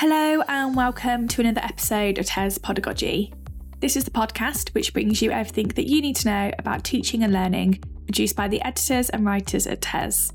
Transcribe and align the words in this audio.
Hello, 0.00 0.44
and 0.46 0.76
welcome 0.76 1.26
to 1.26 1.40
another 1.40 1.60
episode 1.60 2.18
of 2.18 2.26
TES 2.26 2.56
Pedagogy. 2.58 3.34
This 3.80 3.96
is 3.96 4.04
the 4.04 4.12
podcast 4.12 4.72
which 4.72 4.92
brings 4.92 5.20
you 5.20 5.32
everything 5.32 5.66
that 5.70 5.88
you 5.88 6.00
need 6.00 6.14
to 6.14 6.28
know 6.28 6.52
about 6.56 6.84
teaching 6.84 7.24
and 7.24 7.32
learning, 7.32 7.82
produced 8.06 8.36
by 8.36 8.46
the 8.46 8.62
editors 8.62 9.10
and 9.10 9.26
writers 9.26 9.66
at 9.66 9.80
TES. 9.80 10.32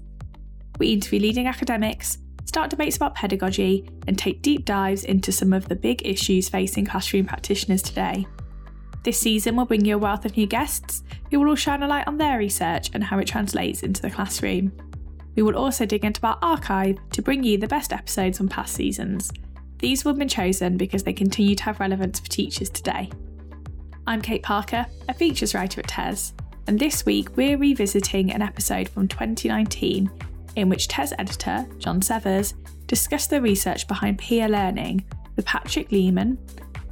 We 0.79 0.91
interview 0.91 1.21
leading 1.21 1.47
academics, 1.47 2.18
start 2.44 2.71
debates 2.71 2.97
about 2.97 3.15
pedagogy, 3.15 3.89
and 4.05 4.20
take 4.20 4.41
deep 4.41 4.65
dives 4.65 5.05
into 5.05 5.31
some 5.31 5.53
of 5.53 5.69
the 5.69 5.77
big 5.77 6.05
issues 6.05 6.49
facing 6.49 6.85
classroom 6.85 7.25
practitioners 7.25 7.81
today. 7.81 8.27
This 9.03 9.17
season 9.17 9.55
will 9.55 9.63
bring 9.63 9.85
you 9.85 9.95
a 9.95 9.97
wealth 9.97 10.25
of 10.25 10.35
new 10.35 10.45
guests 10.45 11.03
who 11.31 11.39
will 11.39 11.47
all 11.47 11.55
shine 11.55 11.83
a 11.83 11.87
light 11.87 12.09
on 12.09 12.17
their 12.17 12.37
research 12.37 12.89
and 12.93 13.01
how 13.01 13.17
it 13.17 13.27
translates 13.27 13.81
into 13.81 14.01
the 14.01 14.11
classroom. 14.11 14.73
We 15.37 15.41
will 15.41 15.55
also 15.55 15.85
dig 15.85 16.03
into 16.03 16.27
our 16.27 16.38
archive 16.41 16.98
to 17.11 17.21
bring 17.21 17.45
you 17.45 17.57
the 17.57 17.67
best 17.70 17.93
episodes 17.93 18.38
from 18.38 18.49
past 18.49 18.75
seasons. 18.75 19.31
These 19.84 20.04
have 20.04 20.18
been 20.18 20.30
chosen 20.30 20.77
because 20.77 21.04
they 21.04 21.12
continue 21.12 21.55
to 21.55 21.64
have 21.64 21.82
relevance 21.82 22.18
for 22.18 22.30
teachers 22.30 22.70
today. 22.70 23.10
I'm 24.08 24.22
Kate 24.22 24.41
Parker, 24.41 24.86
a 25.10 25.14
features 25.14 25.54
writer 25.54 25.82
at 25.82 25.90
TES, 25.90 26.32
and 26.68 26.80
this 26.80 27.05
week 27.05 27.36
we're 27.36 27.58
revisiting 27.58 28.32
an 28.32 28.41
episode 28.41 28.88
from 28.88 29.10
2019 29.10 30.10
in 30.55 30.70
which 30.70 30.88
TES 30.88 31.12
editor 31.20 31.68
Jon 31.80 32.02
Severs 32.02 32.54
discussed 32.88 33.30
the 33.30 33.41
research 33.41 33.86
behind 33.90 34.20
peer 34.20 34.48
learning 34.48 35.04
with 35.36 35.46
Patrick 35.46 35.91
Leman, 35.91 36.38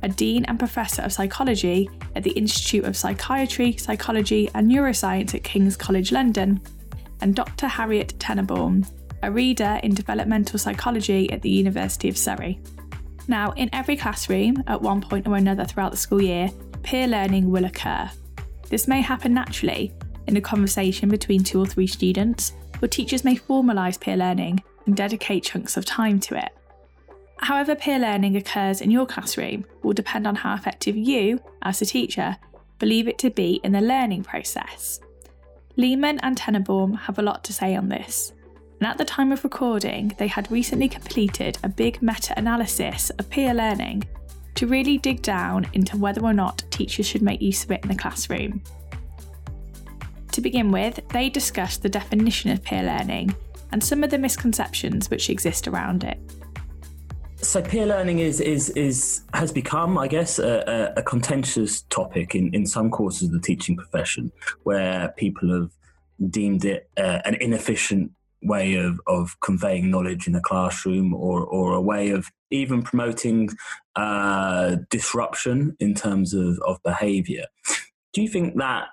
a 0.03 0.09
Dean 0.09 0.43
and 0.43 0.59
Professor 0.59 1.01
of 1.01 1.13
Psychology 1.13 1.89
at 2.17 2.23
the 2.23 2.31
Institute 2.31 2.83
of 2.83 2.97
Psychiatry, 2.97 3.77
Psychology 3.77 4.49
and 4.53 4.69
Neuroscience 4.69 5.33
at 5.33 5.45
King's 5.45 5.77
College 5.77 6.11
London, 6.11 6.59
and 7.21 7.35
Dr. 7.35 7.69
Harriet 7.69 8.15
Tenenbaum, 8.19 8.85
a 9.23 9.31
reader 9.31 9.79
in 9.81 9.93
developmental 9.93 10.59
psychology 10.59 11.31
at 11.31 11.41
the 11.41 11.49
University 11.49 12.09
of 12.09 12.17
Surrey. 12.17 12.59
Now, 13.31 13.51
in 13.51 13.69
every 13.71 13.95
classroom, 13.95 14.61
at 14.67 14.81
one 14.81 14.99
point 14.99 15.25
or 15.25 15.37
another 15.37 15.63
throughout 15.63 15.91
the 15.91 15.97
school 15.97 16.21
year, 16.21 16.49
peer 16.83 17.07
learning 17.07 17.49
will 17.49 17.63
occur. 17.63 18.11
This 18.67 18.89
may 18.89 18.99
happen 18.99 19.33
naturally 19.33 19.93
in 20.27 20.35
a 20.35 20.41
conversation 20.41 21.07
between 21.07 21.41
two 21.41 21.61
or 21.61 21.65
three 21.65 21.87
students, 21.87 22.51
or 22.81 22.89
teachers 22.89 23.23
may 23.23 23.37
formalise 23.37 23.97
peer 23.97 24.17
learning 24.17 24.61
and 24.85 24.97
dedicate 24.97 25.45
chunks 25.45 25.77
of 25.77 25.85
time 25.85 26.19
to 26.19 26.35
it. 26.35 26.51
However, 27.37 27.73
peer 27.73 27.99
learning 27.99 28.35
occurs 28.35 28.81
in 28.81 28.91
your 28.91 29.05
classroom 29.05 29.63
will 29.81 29.93
depend 29.93 30.27
on 30.27 30.35
how 30.35 30.53
effective 30.53 30.97
you, 30.97 31.39
as 31.61 31.81
a 31.81 31.85
teacher, 31.85 32.35
believe 32.79 33.07
it 33.07 33.17
to 33.19 33.29
be 33.29 33.61
in 33.63 33.71
the 33.71 33.79
learning 33.79 34.25
process. 34.25 34.99
Leman 35.77 36.19
and 36.19 36.37
Tenenbaum 36.37 36.99
have 36.99 37.17
a 37.17 37.21
lot 37.21 37.45
to 37.45 37.53
say 37.53 37.77
on 37.77 37.87
this, 37.87 38.33
and 38.81 38.87
at 38.87 38.97
the 38.97 39.05
time 39.05 39.31
of 39.31 39.43
recording, 39.43 40.11
they 40.17 40.25
had 40.25 40.51
recently 40.51 40.89
completed 40.89 41.55
a 41.61 41.69
big 41.69 42.01
meta 42.01 42.33
analysis 42.35 43.11
of 43.11 43.29
peer 43.29 43.53
learning 43.53 44.03
to 44.55 44.65
really 44.65 44.97
dig 44.97 45.21
down 45.21 45.67
into 45.73 45.97
whether 45.97 46.21
or 46.21 46.33
not 46.33 46.63
teachers 46.71 47.05
should 47.05 47.21
make 47.21 47.43
use 47.43 47.63
of 47.63 47.69
it 47.69 47.83
in 47.83 47.89
the 47.89 47.95
classroom. 47.95 48.63
To 50.31 50.41
begin 50.41 50.71
with, 50.71 50.99
they 51.09 51.29
discussed 51.29 51.83
the 51.83 51.89
definition 51.89 52.49
of 52.49 52.63
peer 52.63 52.81
learning 52.81 53.35
and 53.71 53.83
some 53.83 54.03
of 54.03 54.09
the 54.09 54.17
misconceptions 54.17 55.11
which 55.11 55.29
exist 55.29 55.67
around 55.67 56.03
it. 56.03 56.17
So 57.37 57.61
peer 57.61 57.85
learning 57.85 58.17
is 58.17 58.41
is 58.41 58.71
is 58.71 59.21
has 59.35 59.51
become, 59.51 59.95
I 59.95 60.07
guess, 60.07 60.39
a, 60.39 60.93
a, 60.97 61.03
contentious 61.03 61.83
topic 61.83 62.33
in, 62.33 62.51
in 62.53 62.65
some 62.65 62.89
courses 62.89 63.27
of 63.27 63.33
the 63.33 63.39
teaching 63.39 63.75
profession, 63.75 64.31
where 64.63 65.09
people 65.17 65.51
have 65.53 65.71
deemed 66.31 66.65
it 66.65 66.89
uh, 66.97 67.19
an 67.25 67.35
inefficient 67.35 68.11
way 68.41 68.75
of, 68.75 68.99
of 69.07 69.39
conveying 69.41 69.91
knowledge 69.91 70.27
in 70.27 70.35
a 70.35 70.41
classroom 70.41 71.13
or, 71.13 71.43
or 71.45 71.73
a 71.73 71.81
way 71.81 72.09
of 72.09 72.27
even 72.49 72.81
promoting 72.81 73.49
uh, 73.95 74.77
disruption 74.89 75.75
in 75.79 75.93
terms 75.93 76.33
of, 76.33 76.59
of 76.65 76.81
behavior. 76.83 77.45
Do 78.13 78.21
you 78.21 78.27
think 78.27 78.57
that 78.57 78.87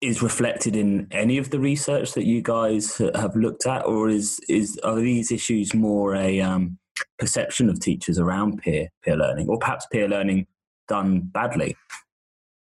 is 0.00 0.22
reflected 0.22 0.76
in 0.76 1.06
any 1.10 1.36
of 1.36 1.50
the 1.50 1.60
research 1.60 2.14
that 2.14 2.24
you 2.24 2.40
guys 2.42 2.96
have 3.14 3.36
looked 3.36 3.66
at, 3.66 3.84
or 3.84 4.08
is, 4.08 4.40
is 4.48 4.78
are 4.82 4.96
these 4.96 5.30
issues 5.30 5.74
more 5.74 6.14
a 6.14 6.40
um, 6.40 6.78
perception 7.18 7.68
of 7.68 7.78
teachers 7.80 8.18
around 8.18 8.58
peer 8.62 8.88
peer 9.04 9.16
learning, 9.16 9.48
or 9.48 9.58
perhaps 9.58 9.86
peer 9.92 10.08
learning 10.08 10.46
done 10.88 11.20
badly? 11.20 11.76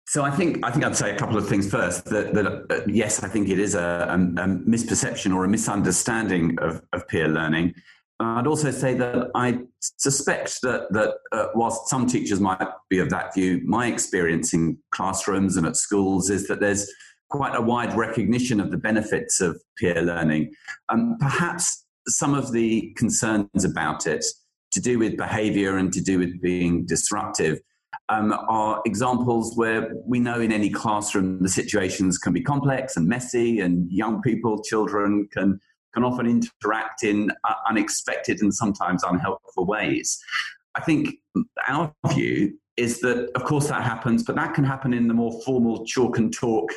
So 0.07 0.23
I 0.23 0.31
think 0.31 0.63
I 0.63 0.71
think 0.71 0.85
I'd 0.85 0.95
say 0.95 1.13
a 1.13 1.17
couple 1.17 1.37
of 1.37 1.47
things 1.47 1.69
first. 1.69 2.05
That, 2.05 2.33
that 2.35 2.45
uh, 2.69 2.81
yes, 2.87 3.23
I 3.23 3.27
think 3.27 3.49
it 3.49 3.59
is 3.59 3.73
a, 3.73 4.07
a, 4.09 4.13
a 4.13 4.47
misperception 4.47 5.35
or 5.35 5.45
a 5.45 5.47
misunderstanding 5.47 6.57
of, 6.59 6.81
of, 6.93 7.07
peer 7.07 7.27
learning. 7.27 7.73
I'd 8.19 8.47
also 8.47 8.71
say 8.71 8.93
that 8.93 9.31
I 9.33 9.59
suspect 9.81 10.61
that 10.61 10.91
that 10.91 11.15
uh, 11.31 11.47
whilst 11.55 11.89
some 11.89 12.05
teachers 12.05 12.39
might 12.39 12.61
be 12.89 12.99
of 12.99 13.09
that 13.09 13.33
view, 13.33 13.61
my 13.65 13.87
experience 13.87 14.53
in 14.53 14.77
classrooms 14.91 15.57
and 15.57 15.65
at 15.65 15.75
schools 15.75 16.29
is 16.29 16.47
that 16.47 16.59
there's 16.59 16.89
quite 17.29 17.55
a 17.55 17.61
wide 17.61 17.93
recognition 17.95 18.59
of 18.59 18.69
the 18.69 18.77
benefits 18.77 19.41
of 19.41 19.59
peer 19.77 20.01
learning. 20.03 20.53
Um, 20.89 21.17
perhaps 21.19 21.83
some 22.07 22.35
of 22.35 22.51
the 22.51 22.93
concerns 22.95 23.65
about 23.65 24.05
it 24.05 24.23
to 24.71 24.79
do 24.79 24.99
with 24.99 25.17
behaviour 25.17 25.77
and 25.77 25.91
to 25.93 26.01
do 26.01 26.19
with 26.19 26.39
being 26.41 26.85
disruptive 26.85 27.59
um, 28.09 28.33
are 28.47 28.81
examples 28.85 29.55
where 29.55 29.93
we 30.05 30.19
know 30.19 30.39
in 30.39 30.51
any 30.51 30.69
classroom 30.69 31.41
the 31.41 31.49
situations 31.49 32.17
can 32.17 32.33
be 32.33 32.41
complex 32.41 32.97
and 32.97 33.07
messy, 33.07 33.59
and 33.59 33.91
young 33.91 34.21
people, 34.21 34.61
children 34.63 35.27
can 35.31 35.59
can 35.93 36.03
often 36.03 36.27
interact 36.27 37.03
in 37.03 37.31
uh, 37.45 37.53
unexpected 37.69 38.41
and 38.41 38.53
sometimes 38.53 39.01
unhelpful 39.03 39.65
ways. 39.65 40.21
I 40.75 40.81
think 40.81 41.15
our 41.67 41.93
view 42.13 42.59
is 42.75 42.99
that, 42.99 43.31
of 43.35 43.45
course, 43.45 43.69
that 43.69 43.83
happens, 43.83 44.23
but 44.23 44.35
that 44.35 44.53
can 44.53 44.65
happen 44.65 44.93
in 44.93 45.07
the 45.07 45.13
more 45.13 45.41
formal 45.43 45.85
chalk 45.85 46.17
and 46.17 46.33
talk 46.33 46.69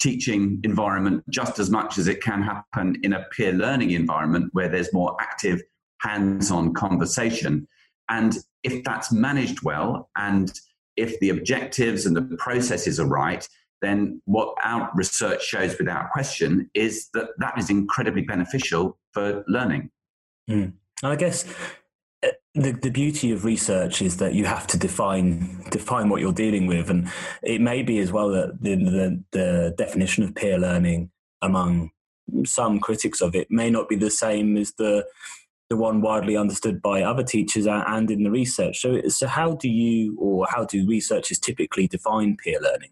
teaching 0.00 0.60
environment 0.62 1.24
just 1.30 1.58
as 1.58 1.70
much 1.70 1.98
as 1.98 2.08
it 2.08 2.22
can 2.22 2.42
happen 2.42 2.96
in 3.02 3.14
a 3.14 3.24
peer 3.36 3.52
learning 3.52 3.90
environment 3.90 4.50
where 4.52 4.68
there's 4.68 4.92
more 4.92 5.16
active 5.20 5.60
hands 6.00 6.50
on 6.50 6.74
conversation. 6.74 7.66
And 8.08 8.36
if 8.62 8.84
that's 8.84 9.12
managed 9.12 9.62
well 9.62 10.10
and 10.16 10.52
if 10.96 11.18
the 11.20 11.30
objectives 11.30 12.06
and 12.06 12.16
the 12.16 12.36
processes 12.36 13.00
are 13.00 13.06
right, 13.06 13.48
then 13.82 14.20
what 14.24 14.54
our 14.64 14.90
research 14.94 15.44
shows 15.44 15.76
without 15.78 16.10
question 16.10 16.70
is 16.74 17.08
that 17.14 17.28
that 17.38 17.58
is 17.58 17.70
incredibly 17.70 18.22
beneficial 18.22 18.98
for 19.12 19.44
learning. 19.46 19.90
Mm. 20.48 20.72
I 21.02 21.16
guess 21.16 21.44
uh, 22.24 22.28
the, 22.54 22.72
the 22.72 22.90
beauty 22.90 23.30
of 23.32 23.44
research 23.44 24.00
is 24.00 24.16
that 24.18 24.34
you 24.34 24.46
have 24.46 24.66
to 24.68 24.78
define 24.78 25.64
define 25.70 26.08
what 26.08 26.20
you're 26.20 26.32
dealing 26.32 26.66
with, 26.66 26.88
and 26.88 27.10
it 27.42 27.60
may 27.60 27.82
be 27.82 27.98
as 27.98 28.12
well 28.12 28.30
that 28.30 28.62
the, 28.62 28.76
the, 28.76 29.24
the 29.32 29.74
definition 29.76 30.24
of 30.24 30.34
peer 30.34 30.58
learning 30.58 31.10
among 31.42 31.90
some 32.44 32.80
critics 32.80 33.20
of 33.20 33.34
it 33.34 33.50
may 33.50 33.68
not 33.70 33.88
be 33.88 33.96
the 33.96 34.10
same 34.10 34.56
as 34.56 34.72
the 34.78 35.04
the 35.70 35.76
one 35.76 36.00
widely 36.00 36.36
understood 36.36 36.82
by 36.82 37.02
other 37.02 37.22
teachers 37.22 37.66
and 37.66 38.10
in 38.10 38.22
the 38.22 38.30
research. 38.30 38.80
So, 38.80 39.08
so 39.08 39.26
how 39.26 39.54
do 39.54 39.68
you 39.68 40.16
or 40.18 40.46
how 40.50 40.64
do 40.64 40.86
researchers 40.86 41.38
typically 41.38 41.88
define 41.88 42.36
peer 42.36 42.60
learning? 42.60 42.90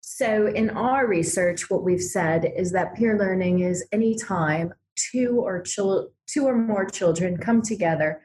So, 0.00 0.48
in 0.48 0.70
our 0.70 1.06
research, 1.06 1.70
what 1.70 1.84
we've 1.84 2.02
said 2.02 2.52
is 2.56 2.72
that 2.72 2.94
peer 2.96 3.16
learning 3.18 3.60
is 3.60 3.86
any 3.92 4.16
time 4.16 4.74
two 4.96 5.40
or 5.40 5.62
chil- 5.62 6.10
two 6.26 6.44
or 6.44 6.56
more 6.56 6.84
children 6.84 7.36
come 7.36 7.62
together 7.62 8.22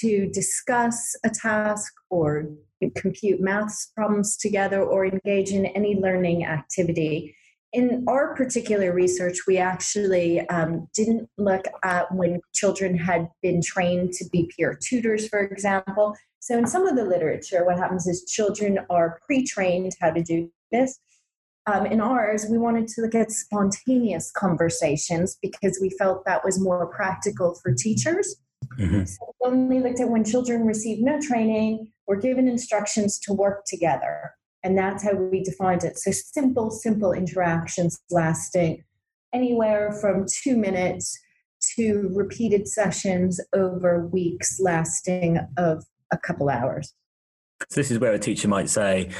to 0.00 0.28
discuss 0.30 1.14
a 1.24 1.30
task 1.30 1.94
or 2.10 2.50
compute 2.96 3.40
maths 3.40 3.92
problems 3.94 4.36
together 4.36 4.82
or 4.82 5.06
engage 5.06 5.50
in 5.50 5.66
any 5.66 5.94
learning 5.94 6.44
activity 6.44 7.34
in 7.76 8.04
our 8.08 8.34
particular 8.34 8.90
research, 8.94 9.40
we 9.46 9.58
actually 9.58 10.40
um, 10.48 10.88
didn't 10.94 11.28
look 11.36 11.66
at 11.84 12.10
when 12.10 12.40
children 12.54 12.96
had 12.96 13.28
been 13.42 13.60
trained 13.60 14.14
to 14.14 14.24
be 14.32 14.50
peer 14.56 14.78
tutors, 14.82 15.28
for 15.28 15.40
example. 15.40 16.16
So, 16.40 16.56
in 16.56 16.66
some 16.66 16.86
of 16.86 16.96
the 16.96 17.04
literature, 17.04 17.66
what 17.66 17.76
happens 17.76 18.06
is 18.06 18.24
children 18.24 18.78
are 18.88 19.18
pre 19.26 19.44
trained 19.44 19.92
how 20.00 20.10
to 20.10 20.22
do 20.22 20.50
this. 20.72 20.98
Um, 21.66 21.84
in 21.84 22.00
ours, 22.00 22.46
we 22.50 22.56
wanted 22.56 22.88
to 22.88 23.02
look 23.02 23.14
at 23.14 23.30
spontaneous 23.30 24.32
conversations 24.34 25.36
because 25.42 25.78
we 25.78 25.90
felt 25.98 26.24
that 26.24 26.46
was 26.46 26.58
more 26.58 26.86
practical 26.86 27.56
for 27.62 27.74
teachers. 27.74 28.36
Mm-hmm. 28.80 29.04
So 29.04 29.34
we 29.44 29.50
only 29.50 29.80
looked 29.80 30.00
at 30.00 30.08
when 30.08 30.24
children 30.24 30.64
received 30.64 31.02
no 31.02 31.20
training, 31.20 31.92
were 32.06 32.16
given 32.16 32.48
instructions 32.48 33.18
to 33.24 33.34
work 33.34 33.64
together. 33.66 34.32
And 34.66 34.76
that's 34.76 35.04
how 35.04 35.14
we 35.14 35.44
defined 35.44 35.84
it. 35.84 35.96
So 35.96 36.10
simple, 36.10 36.72
simple 36.72 37.12
interactions 37.12 38.00
lasting 38.10 38.82
anywhere 39.32 39.92
from 40.00 40.26
two 40.28 40.56
minutes 40.56 41.16
to 41.76 42.10
repeated 42.12 42.66
sessions 42.66 43.40
over 43.54 44.08
weeks 44.08 44.58
lasting 44.58 45.38
of 45.56 45.84
a 46.12 46.18
couple 46.18 46.48
hours. 46.48 46.92
So 47.70 47.80
this 47.80 47.92
is 47.92 48.00
where 48.00 48.12
a 48.12 48.18
teacher 48.18 48.48
might 48.48 48.68
say, 48.68 49.10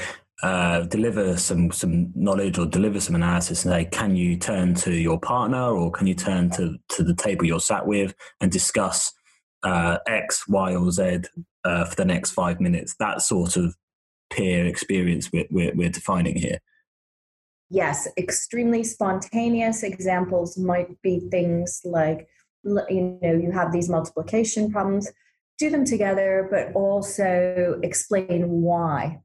uh, 0.43 0.81
deliver 0.81 1.37
some 1.37 1.71
some 1.71 2.11
knowledge 2.13 2.59
or 2.59 2.65
deliver 2.65 2.99
some 2.99 3.15
analysis 3.15 3.63
and 3.63 3.73
say, 3.73 3.85
can 3.85 4.17
you 4.17 4.35
turn 4.37 4.75
to 4.75 4.93
your 4.93 5.17
partner 5.17 5.63
or 5.63 5.91
can 5.91 6.07
you 6.07 6.13
turn 6.13 6.49
to, 6.51 6.75
to 6.89 7.03
the 7.03 7.15
table 7.15 7.45
you're 7.45 7.61
sat 7.61 7.87
with 7.87 8.13
and 8.41 8.51
discuss 8.51 9.13
uh, 9.63 9.97
X, 10.07 10.45
Y, 10.49 10.75
or 10.75 10.91
Z 10.91 11.21
uh, 11.63 11.85
for 11.85 11.95
the 11.95 12.05
next 12.05 12.31
five 12.31 12.59
minutes. 12.59 12.95
That 12.99 13.21
sort 13.21 13.55
of 13.55 13.75
peer 14.29 14.65
experience 14.65 15.31
we're, 15.31 15.47
we're, 15.49 15.73
we're 15.73 15.89
defining 15.89 16.35
here. 16.35 16.59
Yes, 17.69 18.07
extremely 18.17 18.83
spontaneous 18.83 19.83
examples 19.83 20.57
might 20.57 21.01
be 21.01 21.19
things 21.31 21.81
like, 21.83 22.27
you 22.63 23.19
know, 23.21 23.33
you 23.33 23.51
have 23.51 23.73
these 23.73 23.89
multiplication 23.89 24.71
problems, 24.71 25.11
do 25.57 25.69
them 25.69 25.83
together, 25.83 26.47
but 26.49 26.73
also 26.73 27.79
explain 27.83 28.61
why 28.61 29.19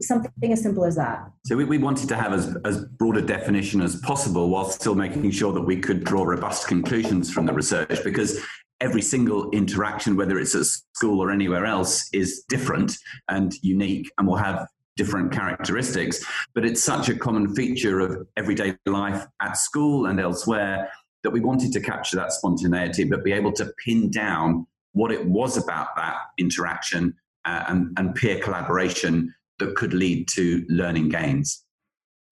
something 0.00 0.52
as 0.52 0.62
simple 0.62 0.84
as 0.84 0.96
that. 0.96 1.30
So 1.44 1.56
we, 1.56 1.64
we 1.64 1.78
wanted 1.78 2.08
to 2.08 2.16
have 2.16 2.32
as, 2.32 2.56
as 2.64 2.84
broad 2.84 3.16
a 3.16 3.22
definition 3.22 3.80
as 3.80 3.96
possible 3.96 4.50
while 4.50 4.64
still 4.64 4.94
making 4.94 5.30
sure 5.30 5.52
that 5.52 5.60
we 5.60 5.76
could 5.76 6.04
draw 6.04 6.24
robust 6.24 6.66
conclusions 6.66 7.32
from 7.32 7.46
the 7.46 7.52
research 7.52 8.02
because 8.04 8.40
every 8.82 9.00
single 9.00 9.48
interaction, 9.50 10.16
whether 10.16 10.38
it's 10.38 10.54
at 10.54 10.66
school 10.66 11.22
or 11.22 11.30
anywhere 11.30 11.64
else, 11.64 12.08
is 12.12 12.44
different 12.48 12.92
and 13.28 13.54
unique 13.62 14.10
and 14.18 14.26
will 14.26 14.36
have 14.36 14.66
different 14.96 15.32
characteristics. 15.32 16.22
But 16.54 16.66
it's 16.66 16.82
such 16.82 17.08
a 17.08 17.16
common 17.16 17.54
feature 17.54 18.00
of 18.00 18.26
everyday 18.36 18.76
life 18.84 19.24
at 19.40 19.56
school 19.56 20.06
and 20.06 20.20
elsewhere 20.20 20.90
that 21.22 21.30
we 21.30 21.40
wanted 21.40 21.72
to 21.72 21.80
capture 21.80 22.16
that 22.16 22.32
spontaneity, 22.32 23.04
but 23.04 23.24
be 23.24 23.32
able 23.32 23.52
to 23.52 23.72
pin 23.84 24.10
down 24.10 24.66
what 24.92 25.12
it 25.12 25.24
was 25.24 25.56
about 25.56 25.88
that 25.96 26.16
interaction 26.36 27.14
uh, 27.44 27.64
and, 27.68 27.96
and 27.96 28.14
peer 28.14 28.38
collaboration 28.40 29.32
that 29.58 29.76
could 29.76 29.94
lead 29.94 30.28
to 30.34 30.66
learning 30.68 31.08
gains. 31.08 31.64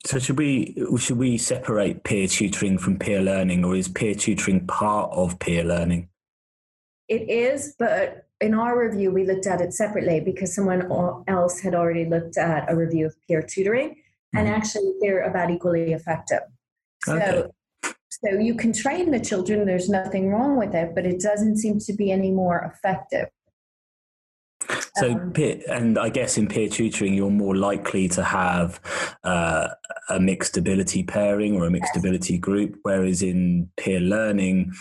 So 0.04 0.18
should 0.18 0.38
we 0.38 0.82
should 0.98 1.18
we 1.18 1.36
separate 1.36 2.04
peer 2.04 2.26
tutoring 2.26 2.78
from 2.78 2.98
peer 2.98 3.20
learning, 3.20 3.64
or 3.66 3.76
is 3.76 3.86
peer 3.86 4.14
tutoring 4.14 4.66
part 4.66 5.10
of 5.12 5.38
peer 5.38 5.62
learning? 5.62 6.08
It 7.10 7.28
is, 7.28 7.74
but 7.76 8.28
in 8.40 8.54
our 8.54 8.78
review, 8.78 9.10
we 9.10 9.26
looked 9.26 9.48
at 9.48 9.60
it 9.60 9.74
separately 9.74 10.20
because 10.20 10.54
someone 10.54 10.88
else 11.26 11.58
had 11.58 11.74
already 11.74 12.04
looked 12.04 12.38
at 12.38 12.70
a 12.72 12.76
review 12.76 13.06
of 13.06 13.16
peer 13.26 13.42
tutoring, 13.42 13.90
mm-hmm. 13.90 14.38
and 14.38 14.48
actually 14.48 14.92
they're 15.00 15.24
about 15.24 15.50
equally 15.50 15.92
effective. 15.92 16.42
So, 17.04 17.16
okay. 17.16 17.92
so 18.10 18.38
you 18.38 18.54
can 18.54 18.72
train 18.72 19.10
the 19.10 19.18
children. 19.18 19.66
There's 19.66 19.88
nothing 19.88 20.30
wrong 20.30 20.56
with 20.56 20.72
it, 20.72 20.94
but 20.94 21.04
it 21.04 21.20
doesn't 21.20 21.56
seem 21.56 21.80
to 21.80 21.92
be 21.92 22.12
any 22.12 22.30
more 22.30 22.72
effective. 22.72 23.26
So, 24.96 25.10
um, 25.10 25.32
peer, 25.32 25.60
and 25.68 25.98
I 25.98 26.10
guess 26.10 26.38
in 26.38 26.46
peer 26.46 26.68
tutoring, 26.68 27.14
you're 27.14 27.28
more 27.28 27.56
likely 27.56 28.06
to 28.10 28.22
have 28.22 28.80
uh, 29.24 29.66
a 30.08 30.20
mixed 30.20 30.56
ability 30.56 31.02
pairing 31.02 31.56
or 31.56 31.66
a 31.66 31.70
mixed 31.70 31.96
yes. 31.96 32.04
ability 32.04 32.38
group, 32.38 32.76
whereas 32.82 33.20
in 33.20 33.68
peer 33.76 33.98
learning, 33.98 34.72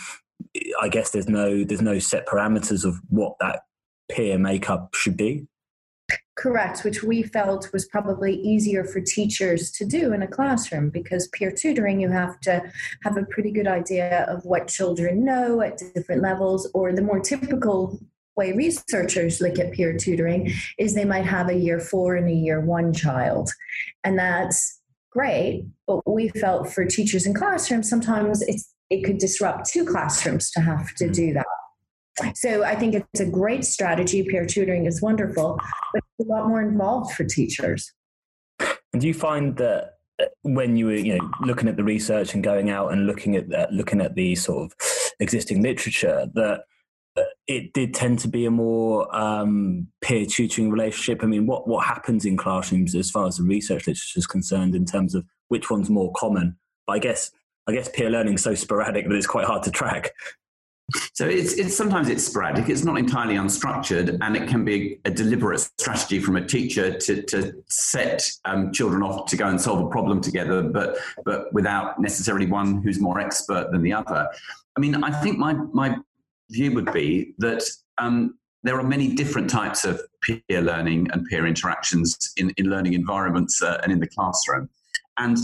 I 0.80 0.88
guess 0.88 1.10
there's 1.10 1.28
no 1.28 1.64
there's 1.64 1.82
no 1.82 1.98
set 1.98 2.26
parameters 2.26 2.84
of 2.84 2.96
what 3.08 3.34
that 3.40 3.62
peer 4.10 4.38
makeup 4.38 4.94
should 4.94 5.16
be. 5.16 5.46
Correct, 6.36 6.84
which 6.84 7.02
we 7.02 7.22
felt 7.22 7.72
was 7.72 7.86
probably 7.86 8.34
easier 8.34 8.82
for 8.82 9.00
teachers 9.00 9.70
to 9.72 9.84
do 9.84 10.12
in 10.12 10.22
a 10.22 10.26
classroom 10.26 10.88
because 10.88 11.28
peer 11.28 11.52
tutoring, 11.52 12.00
you 12.00 12.08
have 12.08 12.40
to 12.40 12.62
have 13.04 13.16
a 13.16 13.26
pretty 13.26 13.50
good 13.50 13.66
idea 13.66 14.24
of 14.24 14.44
what 14.44 14.66
children 14.66 15.24
know 15.24 15.60
at 15.60 15.80
different 15.94 16.22
levels, 16.22 16.68
or 16.72 16.92
the 16.92 17.02
more 17.02 17.20
typical 17.20 18.00
way 18.36 18.52
researchers 18.52 19.40
look 19.40 19.58
at 19.58 19.72
peer 19.72 19.96
tutoring 19.96 20.50
is 20.78 20.94
they 20.94 21.04
might 21.04 21.26
have 21.26 21.48
a 21.48 21.54
year 21.54 21.78
four 21.78 22.16
and 22.16 22.28
a 22.28 22.32
year 22.32 22.60
one 22.60 22.92
child. 22.94 23.50
And 24.02 24.18
that's 24.18 24.80
great. 25.10 25.66
But 25.86 26.10
we 26.10 26.28
felt 26.30 26.72
for 26.72 26.86
teachers 26.86 27.26
in 27.26 27.34
classrooms, 27.34 27.90
sometimes 27.90 28.40
it's, 28.42 28.72
it 28.90 29.04
could 29.04 29.18
disrupt 29.18 29.66
two 29.70 29.84
classrooms 29.84 30.50
to 30.50 30.60
have 30.60 30.94
to 30.96 31.08
do 31.08 31.32
that. 31.32 31.46
So 32.34 32.64
I 32.64 32.74
think 32.74 32.94
it's 32.94 33.20
a 33.20 33.26
great 33.26 33.64
strategy. 33.64 34.22
Peer 34.24 34.44
tutoring 34.44 34.84
is 34.84 35.00
wonderful, 35.00 35.58
but 35.94 36.02
it's 36.18 36.28
a 36.28 36.32
lot 36.32 36.48
more 36.48 36.60
involved 36.60 37.14
for 37.14 37.24
teachers. 37.24 37.92
And 38.92 39.00
do 39.00 39.06
you 39.06 39.14
find 39.14 39.56
that 39.56 39.94
uh, 40.20 40.26
when 40.42 40.76
you 40.76 40.86
were 40.86 40.94
you 40.94 41.16
know 41.16 41.30
looking 41.40 41.68
at 41.68 41.76
the 41.76 41.84
research 41.84 42.34
and 42.34 42.42
going 42.42 42.68
out 42.68 42.92
and 42.92 43.06
looking 43.06 43.36
at 43.36 43.48
that, 43.50 43.72
looking 43.72 44.00
at 44.00 44.16
the 44.16 44.34
sort 44.34 44.64
of 44.64 44.76
existing 45.20 45.62
literature 45.62 46.26
that 46.34 46.64
it 47.46 47.72
did 47.72 47.94
tend 47.94 48.18
to 48.20 48.28
be 48.28 48.44
a 48.44 48.50
more 48.50 49.14
um, 49.16 49.88
peer 50.00 50.26
tutoring 50.26 50.70
relationship. 50.70 51.22
I 51.22 51.26
mean, 51.26 51.46
what 51.46 51.66
what 51.66 51.86
happens 51.86 52.24
in 52.24 52.36
classrooms 52.36 52.94
as 52.94 53.10
far 53.10 53.26
as 53.26 53.36
the 53.36 53.44
research 53.44 53.86
literature 53.86 54.18
is 54.18 54.26
concerned 54.26 54.74
in 54.74 54.84
terms 54.84 55.14
of 55.14 55.24
which 55.48 55.70
one's 55.70 55.90
more 55.90 56.12
common? 56.16 56.58
But 56.86 56.94
I 56.94 56.98
guess 56.98 57.30
I 57.68 57.72
guess 57.72 57.88
peer 57.88 58.10
learning 58.10 58.34
is 58.34 58.42
so 58.42 58.54
sporadic 58.54 59.08
that 59.08 59.14
it's 59.14 59.26
quite 59.26 59.46
hard 59.46 59.62
to 59.64 59.70
track. 59.70 60.12
So 61.14 61.26
it's, 61.26 61.54
it's 61.54 61.76
sometimes 61.76 62.08
it's 62.08 62.24
sporadic. 62.24 62.68
It's 62.68 62.84
not 62.84 62.98
entirely 62.98 63.34
unstructured, 63.34 64.18
and 64.20 64.36
it 64.36 64.48
can 64.48 64.64
be 64.64 64.98
a 65.04 65.10
deliberate 65.10 65.60
strategy 65.78 66.18
from 66.18 66.36
a 66.36 66.44
teacher 66.44 66.98
to, 66.98 67.22
to 67.22 67.52
set 67.68 68.28
um, 68.44 68.72
children 68.72 69.02
off 69.02 69.28
to 69.30 69.36
go 69.36 69.46
and 69.46 69.60
solve 69.60 69.86
a 69.86 69.88
problem 69.88 70.20
together, 70.20 70.62
but 70.62 70.98
but 71.24 71.52
without 71.52 72.00
necessarily 72.00 72.46
one 72.46 72.82
who's 72.82 72.98
more 72.98 73.20
expert 73.20 73.70
than 73.70 73.82
the 73.82 73.92
other. 73.92 74.28
I 74.76 74.80
mean, 74.80 75.02
I 75.04 75.12
think 75.20 75.38
my 75.38 75.52
my 75.52 75.96
view 76.50 76.72
would 76.72 76.92
be 76.92 77.34
that 77.38 77.62
um, 77.98 78.34
there 78.62 78.78
are 78.78 78.82
many 78.82 79.14
different 79.14 79.48
types 79.48 79.84
of 79.84 80.00
peer 80.22 80.60
learning 80.60 81.08
and 81.12 81.24
peer 81.26 81.46
interactions 81.46 82.32
in, 82.36 82.50
in 82.56 82.66
learning 82.66 82.94
environments 82.94 83.62
uh, 83.62 83.78
and 83.82 83.92
in 83.92 84.00
the 84.00 84.08
classroom. 84.08 84.68
And 85.18 85.38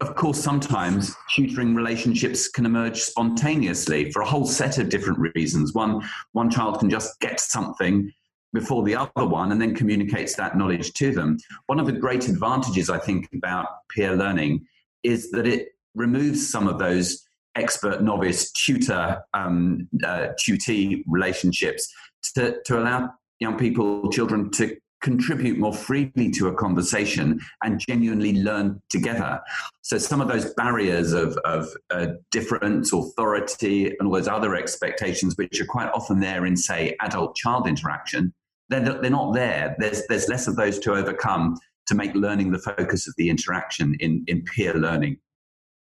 of 0.00 0.14
course, 0.16 0.42
sometimes 0.42 1.14
tutoring 1.34 1.74
relationships 1.74 2.48
can 2.48 2.66
emerge 2.66 3.00
spontaneously 3.00 4.10
for 4.10 4.22
a 4.22 4.26
whole 4.26 4.46
set 4.46 4.78
of 4.78 4.88
different 4.88 5.34
reasons. 5.34 5.72
One, 5.72 6.02
one 6.32 6.50
child 6.50 6.80
can 6.80 6.90
just 6.90 7.18
get 7.20 7.38
something 7.40 8.12
before 8.52 8.82
the 8.84 8.96
other 8.96 9.26
one 9.26 9.52
and 9.52 9.60
then 9.60 9.74
communicates 9.74 10.34
that 10.36 10.56
knowledge 10.56 10.92
to 10.94 11.12
them. 11.12 11.38
One 11.66 11.78
of 11.78 11.86
the 11.86 11.92
great 11.92 12.28
advantages, 12.28 12.90
I 12.90 12.98
think, 12.98 13.28
about 13.34 13.66
peer 13.90 14.16
learning 14.16 14.66
is 15.02 15.30
that 15.30 15.46
it 15.46 15.68
removes 15.94 16.50
some 16.50 16.66
of 16.66 16.78
those 16.78 17.24
expert 17.56 18.02
novice 18.02 18.50
tutor 18.52 19.22
um, 19.32 19.88
uh, 20.04 20.28
tutee 20.40 21.04
relationships 21.06 21.92
to, 22.34 22.60
to 22.64 22.78
allow 22.78 23.10
young 23.38 23.56
people 23.56 24.10
children 24.10 24.50
to 24.52 24.76
contribute 25.04 25.58
more 25.58 25.74
freely 25.74 26.30
to 26.30 26.48
a 26.48 26.54
conversation 26.54 27.38
and 27.62 27.78
genuinely 27.78 28.32
learn 28.42 28.80
together. 28.88 29.38
So 29.82 29.98
some 29.98 30.22
of 30.22 30.28
those 30.28 30.54
barriers 30.54 31.12
of, 31.12 31.36
of 31.44 31.68
uh, 31.90 32.06
difference, 32.30 32.92
authority, 32.92 33.88
and 33.88 34.08
all 34.08 34.14
those 34.14 34.28
other 34.28 34.56
expectations, 34.56 35.36
which 35.36 35.60
are 35.60 35.66
quite 35.66 35.90
often 35.92 36.20
there 36.20 36.46
in, 36.46 36.56
say, 36.56 36.96
adult-child 37.02 37.68
interaction, 37.68 38.32
they're, 38.70 38.80
they're 38.80 39.10
not 39.10 39.34
there. 39.34 39.76
There's, 39.78 40.06
there's 40.08 40.26
less 40.26 40.48
of 40.48 40.56
those 40.56 40.78
to 40.80 40.94
overcome 40.94 41.58
to 41.86 41.94
make 41.94 42.14
learning 42.14 42.50
the 42.50 42.58
focus 42.58 43.06
of 43.06 43.14
the 43.18 43.28
interaction 43.28 43.94
in, 44.00 44.24
in 44.26 44.42
peer 44.42 44.72
learning. 44.72 45.18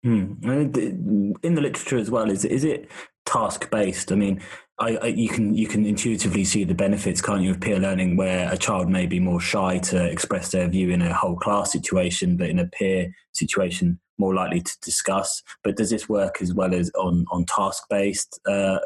Hmm. 0.04 0.34
In 0.44 1.56
the 1.56 1.62
literature 1.62 1.98
as 1.98 2.12
well, 2.12 2.30
is 2.30 2.46
is 2.46 2.64
it 2.64 2.88
task 3.26 3.72
based? 3.72 4.12
I 4.12 4.16
mean, 4.16 4.42
I, 4.80 4.96
I, 4.98 5.06
you 5.08 5.28
can 5.28 5.56
you 5.56 5.68
can 5.68 5.86
intuitively 5.86 6.44
see 6.44 6.64
the 6.64 6.76
benefits, 6.76 7.22
can't 7.22 7.42
you, 7.42 7.52
of 7.52 7.60
peer 7.60 7.80
learning, 7.80 8.16
where 8.16 8.52
a 8.52 8.58
child 8.58 8.90
may 8.90 9.08
be 9.08 9.20
more 9.20 9.40
shy 9.40 9.80
to 9.80 10.06
express 10.06 10.52
their 10.52 10.68
view 10.68 10.92
in 10.92 11.02
a 11.02 11.14
whole 11.14 11.36
class 11.36 11.72
situation, 11.72 12.38
but 12.38 12.50
in 12.50 12.60
a 12.60 12.68
peer 12.68 13.12
situation, 13.34 14.00
more 14.20 14.36
likely 14.36 14.62
to 14.62 14.78
discuss. 14.82 15.42
But 15.64 15.78
does 15.78 15.90
this 15.90 16.08
work 16.08 16.42
as 16.42 16.54
well 16.54 16.76
as 16.76 16.92
on 16.92 17.26
on 17.32 17.46
task 17.46 17.86
based 17.90 18.40
uh, 18.48 18.78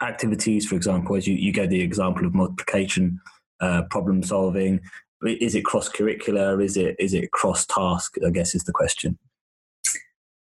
activities? 0.00 0.68
For 0.68 0.76
example, 0.76 1.16
as 1.16 1.26
you 1.26 1.34
you 1.34 1.52
gave 1.52 1.70
the 1.70 1.80
example 1.80 2.26
of 2.26 2.34
multiplication, 2.34 3.20
uh, 3.60 3.82
problem 3.90 4.22
solving. 4.22 4.80
Is 5.22 5.54
it 5.54 5.64
cross 5.64 5.88
curricular? 5.88 6.62
Is 6.62 6.76
it 6.76 6.94
is 7.00 7.12
it 7.12 7.32
cross 7.32 7.66
task? 7.66 8.16
I 8.24 8.30
guess 8.30 8.54
is 8.54 8.64
the 8.64 8.72
question. 8.72 9.18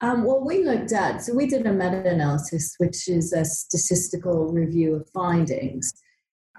Um, 0.02 0.24
well, 0.24 0.44
we 0.44 0.64
looked 0.64 0.92
at, 0.92 1.22
so 1.22 1.32
we 1.32 1.46
did 1.46 1.64
a 1.64 1.72
meta 1.72 2.02
analysis, 2.04 2.74
which 2.78 3.08
is 3.08 3.32
a 3.32 3.44
statistical 3.44 4.52
review 4.52 4.96
of 4.96 5.08
findings. 5.10 5.92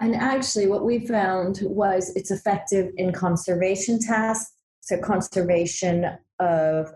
And 0.00 0.16
actually, 0.16 0.66
what 0.66 0.84
we 0.84 1.06
found 1.06 1.60
was 1.62 2.10
it's 2.16 2.30
effective 2.30 2.90
in 2.96 3.12
conservation 3.12 4.00
tasks, 4.00 4.50
so 4.80 4.98
conservation 4.98 6.06
of 6.40 6.90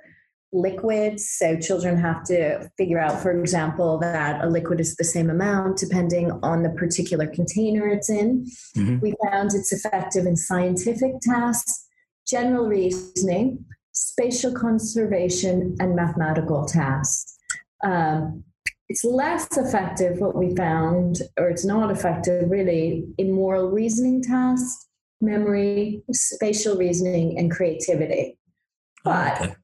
liquids. 0.50 1.28
So 1.28 1.58
children 1.58 1.98
have 1.98 2.24
to 2.24 2.70
figure 2.78 2.98
out, 2.98 3.20
for 3.20 3.38
example, 3.38 3.98
that 3.98 4.42
a 4.42 4.48
liquid 4.48 4.80
is 4.80 4.96
the 4.96 5.04
same 5.04 5.28
amount 5.28 5.76
depending 5.76 6.32
on 6.42 6.62
the 6.62 6.70
particular 6.70 7.26
container 7.26 7.86
it's 7.88 8.08
in. 8.08 8.46
Mm-hmm. 8.76 9.00
We 9.00 9.14
found 9.30 9.50
it's 9.54 9.72
effective 9.72 10.24
in 10.24 10.36
scientific 10.36 11.12
tasks, 11.20 11.86
general 12.26 12.66
reasoning, 12.66 13.64
spatial 13.98 14.52
conservation, 14.52 15.76
and 15.80 15.96
mathematical 15.96 16.64
tasks. 16.64 17.36
Um, 17.84 18.44
it's 18.88 19.04
less 19.04 19.56
effective, 19.56 20.18
what 20.18 20.34
we 20.34 20.54
found, 20.54 21.20
or 21.38 21.50
it's 21.50 21.64
not 21.64 21.90
effective 21.90 22.50
really, 22.50 23.04
in 23.18 23.32
moral 23.32 23.70
reasoning 23.70 24.22
tasks, 24.22 24.86
memory, 25.20 26.02
spatial 26.12 26.76
reasoning, 26.76 27.38
and 27.38 27.50
creativity. 27.50 28.38
But. 29.04 29.56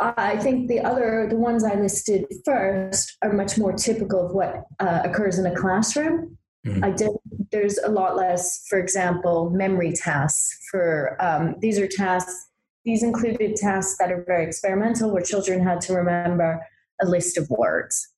I 0.00 0.36
think 0.36 0.68
the 0.68 0.78
other, 0.78 1.26
the 1.28 1.34
ones 1.34 1.64
I 1.64 1.74
listed 1.74 2.24
first, 2.44 3.16
are 3.20 3.32
much 3.32 3.58
more 3.58 3.72
typical 3.72 4.26
of 4.26 4.32
what 4.32 4.62
uh, 4.78 5.00
occurs 5.04 5.40
in 5.40 5.46
a 5.46 5.54
classroom. 5.54 6.38
Mm-hmm. 6.64 6.84
I 6.84 6.90
did. 6.92 7.10
There's 7.50 7.78
a 7.78 7.88
lot 7.88 8.14
less, 8.14 8.64
for 8.68 8.78
example, 8.78 9.50
memory 9.50 9.92
tasks. 9.92 10.56
For 10.70 11.16
um, 11.20 11.56
these 11.58 11.80
are 11.80 11.88
tasks. 11.88 12.47
These 12.88 13.02
included 13.02 13.54
tasks 13.56 13.98
that 13.98 14.10
are 14.10 14.24
very 14.26 14.46
experimental, 14.46 15.10
where 15.10 15.20
children 15.20 15.62
had 15.62 15.78
to 15.82 15.92
remember 15.92 16.66
a 17.02 17.06
list 17.06 17.36
of 17.36 17.46
words. 17.50 18.14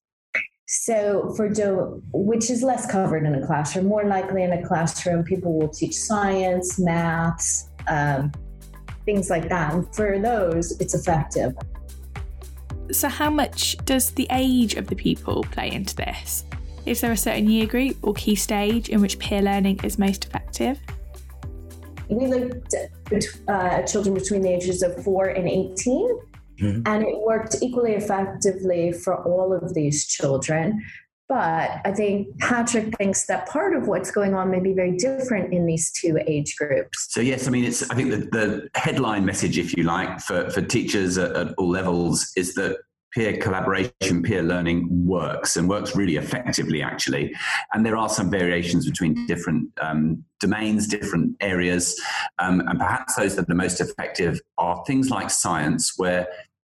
So 0.67 1.35
for 1.37 1.49
which 2.13 2.51
is 2.51 2.63
less 2.63 2.89
covered 2.89 3.27
in 3.27 3.35
a 3.35 3.45
classroom. 3.45 3.87
More 3.87 4.05
likely 4.05 4.45
in 4.45 4.53
a 4.53 4.65
classroom, 4.65 5.25
people 5.25 5.59
will 5.59 5.71
teach 5.71 5.97
science, 5.97 6.79
maths, 6.79 7.69
um, 7.89 8.31
things 9.05 9.29
like 9.29 9.49
that. 9.49 9.75
And 9.75 9.93
for 9.93 10.21
those, 10.21 10.81
it's 10.81 10.95
effective. 10.95 11.53
So, 12.93 13.09
how 13.09 13.29
much 13.29 13.77
does 13.87 14.13
the 14.13 14.29
age 14.31 14.75
of 14.75 14.87
the 14.87 14.95
pupil 14.95 15.43
play 15.51 15.73
into 15.73 15.97
this? 15.97 16.45
Is 16.87 17.01
there 17.01 17.11
a 17.11 17.17
certain 17.17 17.51
year 17.51 17.67
group 17.67 17.97
or 18.03 18.15
key 18.15 18.37
stage 18.37 18.89
in 18.89 19.01
which 19.01 19.19
peer 19.19 19.43
learning 19.43 19.81
is 19.83 19.99
most 19.99 20.27
effective? 20.27 20.79
We 22.11 22.27
looked 22.27 22.75
at 22.75 23.25
uh, 23.49 23.83
children 23.83 24.15
between 24.15 24.43
the 24.43 24.53
ages 24.53 24.83
of 24.83 25.03
4 25.03 25.29
and 25.29 25.49
18, 25.49 26.19
mm-hmm. 26.61 26.83
and 26.87 27.05
it 27.05 27.19
worked 27.19 27.57
equally 27.63 27.93
effectively 27.93 28.93
for 28.93 29.23
all 29.25 29.53
of 29.53 29.75
these 29.75 30.07
children. 30.07 30.83
But 31.31 31.81
I 31.85 31.93
think 31.93 32.37
Patrick 32.41 32.97
thinks 32.97 33.27
that 33.27 33.49
part 33.49 33.77
of 33.77 33.87
what's 33.87 34.11
going 34.11 34.35
on 34.35 34.51
may 34.51 34.59
be 34.59 34.73
very 34.73 34.97
different 34.97 35.55
in 35.55 35.65
these 35.65 35.93
two 35.93 36.19
age 36.27 36.57
groups. 36.57 37.07
So 37.11 37.21
yes, 37.21 37.47
I 37.47 37.51
mean 37.51 37.63
it's 37.63 37.89
I 37.89 37.95
think 37.95 38.11
the, 38.11 38.17
the 38.17 38.69
headline 38.75 39.25
message, 39.25 39.57
if 39.57 39.77
you 39.77 39.85
like, 39.85 40.19
for, 40.19 40.51
for 40.51 40.61
teachers 40.61 41.19
at, 41.19 41.37
at 41.37 41.55
all 41.55 41.69
levels 41.69 42.33
is 42.37 42.55
that 42.55 42.79
peer 43.13 43.37
collaboration, 43.37 44.23
peer 44.23 44.43
learning 44.43 44.89
works 45.07 45.57
and 45.57 45.69
works 45.69 45.97
really 45.97 46.17
effectively, 46.17 46.83
actually. 46.83 47.35
And 47.73 47.85
there 47.85 47.97
are 47.97 48.09
some 48.09 48.31
variations 48.31 48.89
between 48.89 49.27
different 49.27 49.69
um, 49.81 50.25
domains, 50.41 50.87
different 50.87 51.37
areas. 51.41 52.01
Um, 52.39 52.61
and 52.61 52.79
perhaps 52.79 53.17
those 53.17 53.37
that 53.37 53.51
are 53.51 53.55
most 53.55 53.81
effective 53.81 54.41
are 54.59 54.83
things 54.87 55.11
like 55.11 55.31
science, 55.31 55.95
where 55.97 56.29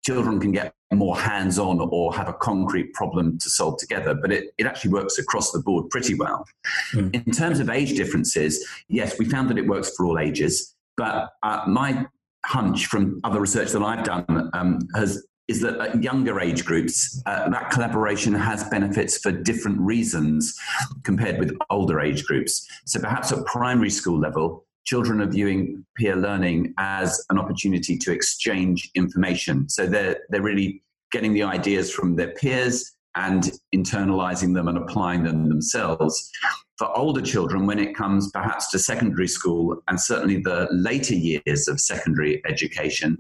children 0.05 0.41
can 0.41 0.53
get 0.53 0.75
more 0.93 1.17
hands 1.19 1.59
on 1.59 1.81
or 1.81 2.15
have 2.15 2.29
a 2.29 2.33
concrete 2.35 2.93
problem 2.93 3.39
to 3.39 3.49
solve 3.49 3.79
together. 3.79 4.15
But 4.15 4.33
it, 4.33 4.55
it 4.59 4.67
actually 4.67 4.93
works 4.93 5.19
across 5.19 5.51
the 5.51 5.61
board 5.61 5.89
pretty 5.91 6.15
well. 6.15 6.45
Mm. 6.93 7.27
In 7.27 7.33
terms 7.33 7.59
of 7.61 7.71
age 7.71 7.97
differences, 7.97 8.67
yes, 8.89 9.19
we 9.19 9.25
found 9.25 9.49
that 9.51 9.59
it 9.59 9.67
works 9.67 9.95
for 9.97 10.07
all 10.07 10.19
ages. 10.19 10.75
But 10.97 11.31
uh, 11.43 11.65
my 11.67 12.07
hunch 12.45 12.87
from 12.87 13.21
other 13.25 13.41
research 13.41 13.73
that 13.73 13.83
I've 13.83 14.05
done 14.05 14.51
um, 14.53 14.79
has 14.95 15.27
is 15.49 15.61
that 15.61 15.79
at 15.79 16.03
younger 16.03 16.41
age 16.41 16.65
groups, 16.65 17.23
uh, 17.27 17.49
that 17.51 17.71
collaboration 17.71 18.33
has 18.35 18.65
benefits 18.65 19.19
for 19.19 19.31
different 19.31 19.79
reasons 19.81 20.59
compared 21.03 21.39
with 21.39 21.57
older 21.71 22.01
age 22.01 22.25
groups. 22.25 22.67
So 22.87 23.01
perhaps 23.01 23.31
at 23.31 23.45
primary 23.45 23.91
school 23.91 24.19
level, 24.19 24.65
children 24.85 25.21
are 25.21 25.27
viewing 25.27 25.85
peer 25.97 26.17
learning 26.17 26.75
as 26.79 27.25
an 27.31 27.39
opportunity 27.39 27.99
to 27.99 28.13
exchange 28.13 28.91
information. 28.95 29.69
So 29.69 29.87
they're, 29.87 30.19
they're 30.31 30.43
really 30.43 30.83
getting 31.13 31.33
the 31.35 31.43
ideas 31.43 31.93
from 31.93 32.17
their 32.17 32.33
peers 32.33 32.93
and 33.15 33.51
internalizing 33.75 34.55
them 34.55 34.67
and 34.69 34.77
applying 34.77 35.23
them 35.23 35.49
themselves 35.49 36.31
for 36.79 36.97
older 36.97 37.21
children 37.21 37.67
when 37.67 37.79
it 37.79 37.95
comes 37.95 38.31
perhaps 38.33 38.71
to 38.71 38.79
secondary 38.79 39.29
school 39.29 39.81
and 39.89 40.01
certainly 40.01 40.41
the 40.41 40.69
later 40.73 41.15
years 41.15 41.69
of 41.69 41.81
secondary 41.81 42.43
education, 42.49 43.17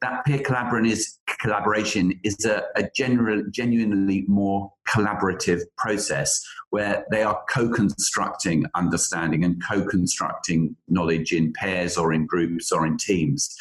that 0.00 0.24
peer 0.24 0.40
collaboration 0.40 2.18
is, 2.24 2.44
a, 2.44 2.62
a 2.76 2.88
general, 2.94 3.44
genuinely 3.50 4.24
more 4.26 4.72
collaborative 4.88 5.60
process 5.76 6.40
where 6.70 7.04
they 7.10 7.22
are 7.22 7.42
co-constructing 7.48 8.64
understanding 8.74 9.44
and 9.44 9.62
co-constructing 9.64 10.74
knowledge 10.88 11.32
in 11.32 11.52
pairs 11.52 11.96
or 11.96 12.12
in 12.12 12.26
groups 12.26 12.72
or 12.72 12.86
in 12.86 12.96
teams. 12.96 13.56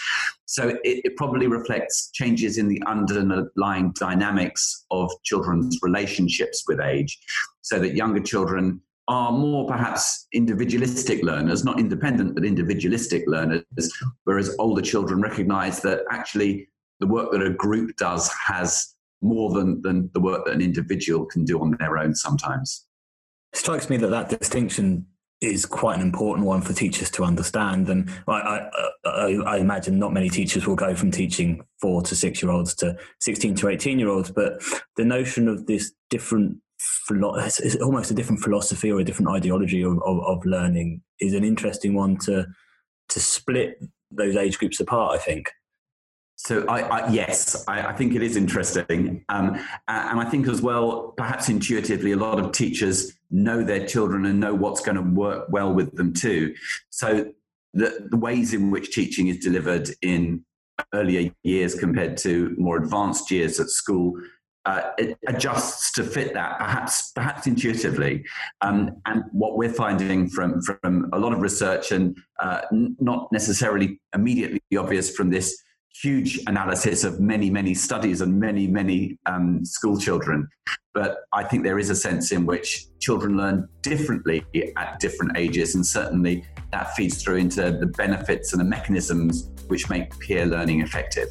So 0.46 0.70
it, 0.70 0.80
it 0.84 1.18
probably 1.18 1.48
reflects 1.48 2.10
changes 2.12 2.58
in 2.58 2.68
the 2.68 2.82
underlying 2.86 3.94
dynamics 4.00 4.86
of 4.92 5.12
children's 5.24 5.80
relationships 5.82 6.64
with 6.68 6.80
age 6.80 7.20
so 7.62 7.80
that 7.80 7.96
younger 7.96 8.22
children 8.22 8.82
are 9.08 9.32
more 9.32 9.68
perhaps 9.68 10.28
individualistic 10.34 11.24
learners, 11.24 11.64
not 11.64 11.80
independent, 11.80 12.34
but 12.34 12.44
individualistic 12.44 13.24
learners, 13.28 13.64
whereas 14.24 14.56
older 14.58 14.82
children 14.82 15.22
recognize 15.22 15.80
that 15.82 16.02
actually 16.12 16.68
the 17.00 17.08
work 17.08 17.32
that 17.32 17.42
a 17.42 17.52
group 17.52 17.96
does 17.98 18.32
has 18.34 18.96
more 19.22 19.54
than, 19.54 19.82
than 19.82 20.10
the 20.14 20.20
work 20.20 20.46
that 20.46 20.54
an 20.54 20.62
individual 20.62 21.26
can 21.26 21.46
do 21.46 21.60
on 21.62 21.76
their 21.80 21.98
own 21.98 22.16
sometimes. 22.16 22.86
It 23.54 23.60
strikes 23.60 23.90
me 23.90 23.98
that 23.98 24.08
that 24.08 24.30
distinction 24.30 25.06
is 25.42 25.66
quite 25.66 25.96
an 25.96 26.02
important 26.02 26.48
one 26.48 26.62
for 26.62 26.74
teachers 26.74 27.10
to 27.12 27.24
understand. 27.24 27.90
And 27.90 28.10
I, 28.28 28.70
I, 29.06 29.34
I, 29.46 29.58
imagine 29.58 30.00
not 30.00 30.14
many 30.14 30.30
teachers 30.30 30.66
will 30.66 30.76
go 30.76 30.96
from 30.96 31.12
teaching 31.12 31.62
four 31.82 32.02
to 32.04 32.16
six 32.16 32.42
year 32.42 32.52
olds 32.52 32.74
to 32.76 32.98
16 33.20 33.56
to 33.56 33.68
18 33.68 34.00
year 34.00 34.10
olds, 34.10 34.32
but 34.32 34.62
the 34.96 35.06
notion 35.06 35.48
of 35.48 35.66
this 35.68 35.92
different 36.10 36.58
it's 36.80 37.76
almost 37.78 38.12
a 38.12 38.14
different 38.14 38.42
philosophy 38.42 38.92
or 38.92 39.00
a 39.00 39.04
different 39.04 39.30
ideology 39.30 39.82
of, 39.84 40.02
of, 40.04 40.20
of, 40.26 40.46
learning 40.46 41.02
is 41.20 41.34
an 41.34 41.44
interesting 41.44 41.94
one 41.94 42.18
to 42.18 42.46
to 43.08 43.20
split 43.20 43.80
those 44.12 44.36
age 44.36 44.58
groups 44.58 44.80
apart. 44.80 45.14
I 45.14 45.18
think. 45.18 45.52
So 46.38 46.66
I, 46.68 46.82
I 46.82 47.10
yes, 47.12 47.64
I, 47.68 47.88
I, 47.88 47.94
think 47.94 48.14
it 48.14 48.22
is 48.22 48.36
interesting, 48.36 49.24
um, 49.30 49.56
and 49.88 50.20
I 50.20 50.30
think 50.30 50.50
as 50.50 50.62
well, 50.62 51.14
perhaps 51.16 51.48
intuitively, 51.48 52.12
a 52.12 52.18
lot 52.18 52.40
of 52.40 52.52
teachers 52.52 53.14
know 53.32 53.64
their 53.64 53.88
children 53.88 54.26
and 54.26 54.40
know 54.40 54.54
what's 54.54 54.82
going 54.82 54.98
to 54.98 55.02
work 55.02 55.48
well 55.50 55.74
with 55.74 55.96
them 55.96 56.12
too. 56.14 56.54
So 56.90 57.32
the, 57.74 58.08
the 58.10 58.18
ways 58.18 58.54
in 58.54 58.70
which 58.70 58.94
teaching 58.94 59.28
is 59.28 59.38
delivered 59.40 59.90
in 60.02 60.44
earlier 60.94 61.32
years 61.44 61.74
compared 61.74 62.18
to 62.18 62.54
more 62.58 62.78
advanced 62.78 63.32
years 63.32 63.60
at 63.60 63.70
school 63.70 64.14
uh, 64.66 64.92
it 64.98 65.18
adjusts 65.28 65.92
to 65.94 66.04
fit 66.04 66.34
that, 66.34 66.58
perhaps 66.58 67.12
perhaps 67.12 67.48
intuitively. 67.48 68.26
Um, 68.62 69.02
and 69.06 69.24
what 69.32 69.58
we're 69.58 69.74
finding 69.74 70.28
from 70.30 70.62
from 70.62 71.10
a 71.14 71.20
lot 71.20 71.34
of 71.34 71.42
research, 71.42 71.92
and 71.92 72.18
uh, 72.40 72.62
not 72.72 73.32
necessarily 73.32 74.00
immediately 74.14 74.62
obvious 74.78 75.16
from 75.16 75.30
this 75.30 75.62
huge 76.02 76.42
analysis 76.48 77.04
of 77.06 77.22
many 77.22 77.50
many 77.50 77.74
studies 77.74 78.22
and 78.22 78.40
many 78.40 78.68
many 78.68 79.18
um, 79.28 79.64
school 79.64 80.00
children, 80.00 80.48
but 80.94 81.20
I 81.32 81.44
think 81.44 81.64
there 81.64 81.80
is 81.80 81.90
a 81.90 81.96
sense 81.96 82.32
in 82.32 82.46
which 82.46 82.88
children 83.00 83.38
learn 83.38 83.68
differently 83.82 84.44
at 84.78 85.00
different 85.00 85.38
ages, 85.38 85.76
and 85.76 85.86
certainly 85.86 86.44
that 86.72 86.96
feeds 86.96 87.22
through 87.22 87.38
into 87.38 87.72
the 87.72 87.88
benefits 87.88 88.52
and 88.52 88.60
the 88.60 88.66
mechanisms 88.66 89.52
which 89.68 89.90
make 89.90 90.18
peer 90.20 90.46
learning 90.46 90.82
effective. 90.82 91.30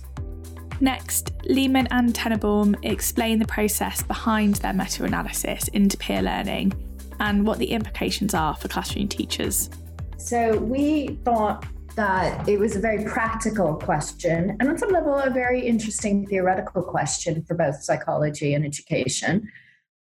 Next, 0.81 1.33
Leman 1.45 1.88
and 1.90 2.12
Tenenbaum 2.12 2.76
explain 2.83 3.38
the 3.38 3.47
process 3.47 4.02
behind 4.02 4.57
their 4.57 4.73
meta 4.73 5.04
analysis 5.04 5.69
into 5.69 5.97
peer 5.97 6.23
learning 6.23 6.73
and 7.21 7.47
what 7.47 7.59
the 7.59 7.66
implications 7.66 8.35
are 8.35 8.54
for 8.57 8.69
classroom 8.69 9.09
teachers. 9.09 9.71
So, 10.16 10.59
we 10.59 11.19
thought 11.25 11.66
that 11.97 12.49
it 12.49 12.59
was 12.59 12.75
a 12.75 12.81
very 12.81 13.04
practical 13.04 13.76
question, 13.76 14.57
and 14.59 14.69
on 14.69 14.76
some 14.78 14.90
level, 14.90 15.14
a 15.14 15.31
very 15.31 15.61
interesting 15.61 16.26
theoretical 16.26 16.83
question 16.83 17.45
for 17.45 17.54
both 17.54 17.83
psychology 17.83 18.54
and 18.54 18.64
education. 18.64 19.49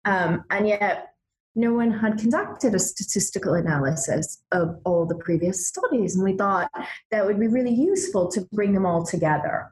Um, 0.04 0.44
and 0.50 0.66
yet, 0.66 1.14
no 1.54 1.72
one 1.72 1.92
had 1.92 2.18
conducted 2.18 2.74
a 2.74 2.78
statistical 2.78 3.54
analysis 3.54 4.42
of 4.50 4.80
all 4.84 5.06
the 5.06 5.14
previous 5.14 5.68
studies. 5.68 6.16
And 6.16 6.24
we 6.24 6.36
thought 6.36 6.68
that 7.10 7.24
would 7.24 7.38
be 7.38 7.46
really 7.46 7.72
useful 7.72 8.28
to 8.32 8.40
bring 8.52 8.72
them 8.74 8.84
all 8.84 9.04
together. 9.04 9.70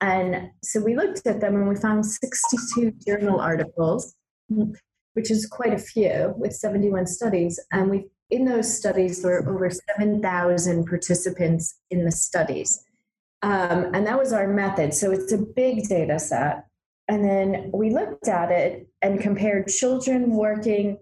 And 0.00 0.50
so 0.62 0.80
we 0.80 0.96
looked 0.96 1.26
at 1.26 1.40
them 1.40 1.54
and 1.54 1.68
we 1.68 1.76
found 1.76 2.04
62 2.04 2.92
journal 3.06 3.40
articles, 3.40 4.14
which 5.14 5.30
is 5.30 5.46
quite 5.46 5.72
a 5.72 5.78
few 5.78 6.34
with 6.36 6.52
71 6.52 7.06
studies. 7.06 7.58
And 7.72 7.90
we 7.90 8.06
in 8.30 8.44
those 8.44 8.74
studies 8.74 9.22
there 9.22 9.42
were 9.42 9.54
over 9.54 9.70
7,000 9.70 10.86
participants 10.86 11.78
in 11.90 12.04
the 12.04 12.10
studies. 12.10 12.84
Um, 13.42 13.90
and 13.94 14.06
that 14.06 14.18
was 14.18 14.32
our 14.32 14.48
method. 14.48 14.94
So 14.94 15.10
it's 15.10 15.32
a 15.32 15.38
big 15.38 15.88
data 15.88 16.18
set. 16.18 16.64
And 17.08 17.22
then 17.22 17.70
we 17.72 17.90
looked 17.90 18.28
at 18.28 18.50
it 18.50 18.88
and 19.02 19.20
compared 19.20 19.68
children 19.68 20.30
working 20.30 20.98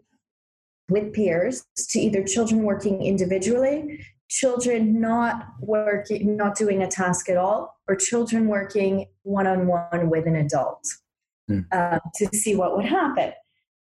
with 0.90 1.12
peers 1.12 1.64
to 1.90 2.00
either 2.00 2.24
children 2.24 2.64
working 2.64 3.02
individually 3.02 4.04
children 4.32 4.98
not 4.98 5.46
working, 5.60 6.36
not 6.38 6.56
doing 6.56 6.82
a 6.82 6.88
task 6.88 7.28
at 7.28 7.36
all, 7.36 7.78
or 7.86 7.94
children 7.94 8.48
working 8.48 9.04
one 9.24 9.46
on 9.46 9.66
one 9.66 10.08
with 10.08 10.26
an 10.26 10.36
adult 10.36 10.82
mm. 11.50 11.64
uh, 11.70 11.98
to 12.14 12.26
see 12.34 12.56
what 12.56 12.74
would 12.74 12.86
happen. 12.86 13.32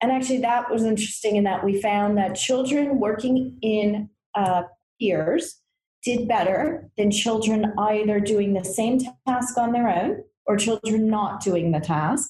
And 0.02 0.12
actually, 0.12 0.40
that 0.40 0.72
was 0.72 0.84
interesting 0.84 1.36
in 1.36 1.44
that 1.44 1.64
we 1.64 1.80
found 1.80 2.18
that 2.18 2.34
children 2.34 3.00
working 3.00 3.60
in 3.62 4.10
uh, 4.34 4.64
peers 5.00 5.62
did 6.04 6.28
better 6.28 6.90
than 6.98 7.12
children 7.12 7.72
either 7.78 8.20
doing 8.20 8.54
the 8.54 8.66
same 8.66 9.00
task 9.28 9.56
on 9.56 9.72
their 9.72 9.88
own 9.88 10.24
or 10.48 10.58
children 10.58 11.08
not 11.08 11.44
doing 11.44 11.72
the 11.72 11.80
task. 11.80 12.28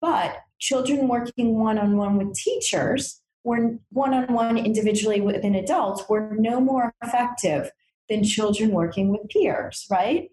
But 0.00 0.36
children 0.60 1.08
working 1.08 1.58
one 1.58 1.78
on 1.78 1.96
one 1.96 2.16
with 2.16 2.32
teachers 2.34 3.19
were 3.44 3.78
one 3.90 4.14
on 4.14 4.32
one 4.32 4.58
individually 4.58 5.20
with 5.20 5.44
an 5.44 5.54
adult 5.54 6.08
were 6.08 6.34
no 6.38 6.60
more 6.60 6.94
effective 7.02 7.70
than 8.08 8.24
children 8.24 8.70
working 8.70 9.10
with 9.10 9.28
peers, 9.28 9.86
right? 9.90 10.30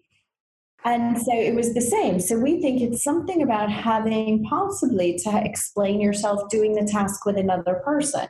And 0.84 1.20
so 1.20 1.32
it 1.32 1.54
was 1.54 1.74
the 1.74 1.80
same. 1.80 2.20
So 2.20 2.38
we 2.38 2.60
think 2.60 2.80
it's 2.80 3.02
something 3.02 3.42
about 3.42 3.70
having 3.70 4.44
possibly 4.44 5.18
to 5.24 5.42
explain 5.44 6.00
yourself 6.00 6.48
doing 6.50 6.74
the 6.74 6.86
task 6.90 7.26
with 7.26 7.36
another 7.36 7.80
person. 7.84 8.28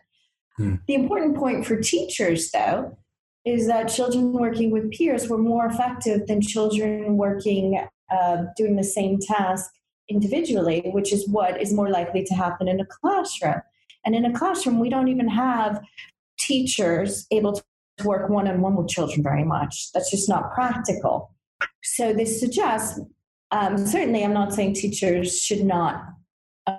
Hmm. 0.56 0.76
The 0.86 0.94
important 0.94 1.36
point 1.36 1.66
for 1.66 1.76
teachers, 1.76 2.50
though, 2.50 2.96
is 3.44 3.66
that 3.66 3.84
children 3.88 4.32
working 4.32 4.70
with 4.70 4.90
peers 4.90 5.28
were 5.28 5.38
more 5.38 5.66
effective 5.66 6.26
than 6.26 6.40
children 6.40 7.16
working 7.16 7.86
uh, 8.10 8.44
doing 8.56 8.76
the 8.76 8.84
same 8.84 9.18
task 9.18 9.70
individually, 10.08 10.82
which 10.86 11.12
is 11.12 11.28
what 11.28 11.60
is 11.60 11.72
more 11.72 11.90
likely 11.90 12.24
to 12.24 12.34
happen 12.34 12.68
in 12.68 12.80
a 12.80 12.86
classroom. 12.86 13.60
And 14.08 14.14
in 14.14 14.24
a 14.24 14.32
classroom, 14.32 14.78
we 14.78 14.88
don't 14.88 15.08
even 15.08 15.28
have 15.28 15.82
teachers 16.38 17.26
able 17.30 17.52
to 17.52 17.62
work 18.04 18.30
one 18.30 18.48
on 18.48 18.62
one 18.62 18.74
with 18.74 18.88
children 18.88 19.22
very 19.22 19.44
much. 19.44 19.92
That's 19.92 20.10
just 20.10 20.30
not 20.30 20.50
practical. 20.54 21.34
So 21.82 22.14
this 22.14 22.40
suggests, 22.40 22.98
um, 23.50 23.76
certainly, 23.76 24.24
I'm 24.24 24.32
not 24.32 24.54
saying 24.54 24.76
teachers 24.76 25.38
should 25.38 25.62
not 25.62 26.04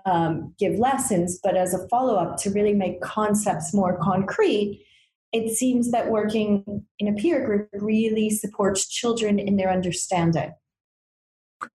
um, 0.07 0.55
give 0.57 0.79
lessons, 0.79 1.39
but 1.43 1.55
as 1.55 1.75
a 1.75 1.87
follow 1.87 2.15
up 2.15 2.37
to 2.37 2.49
really 2.49 2.73
make 2.73 2.99
concepts 3.01 3.75
more 3.75 3.99
concrete, 4.01 4.83
it 5.31 5.55
seems 5.55 5.91
that 5.91 6.09
working 6.09 6.83
in 6.97 7.09
a 7.09 7.13
peer 7.13 7.45
group 7.45 7.69
really 7.73 8.31
supports 8.31 8.87
children 8.87 9.37
in 9.37 9.55
their 9.55 9.69
understanding. 9.69 10.51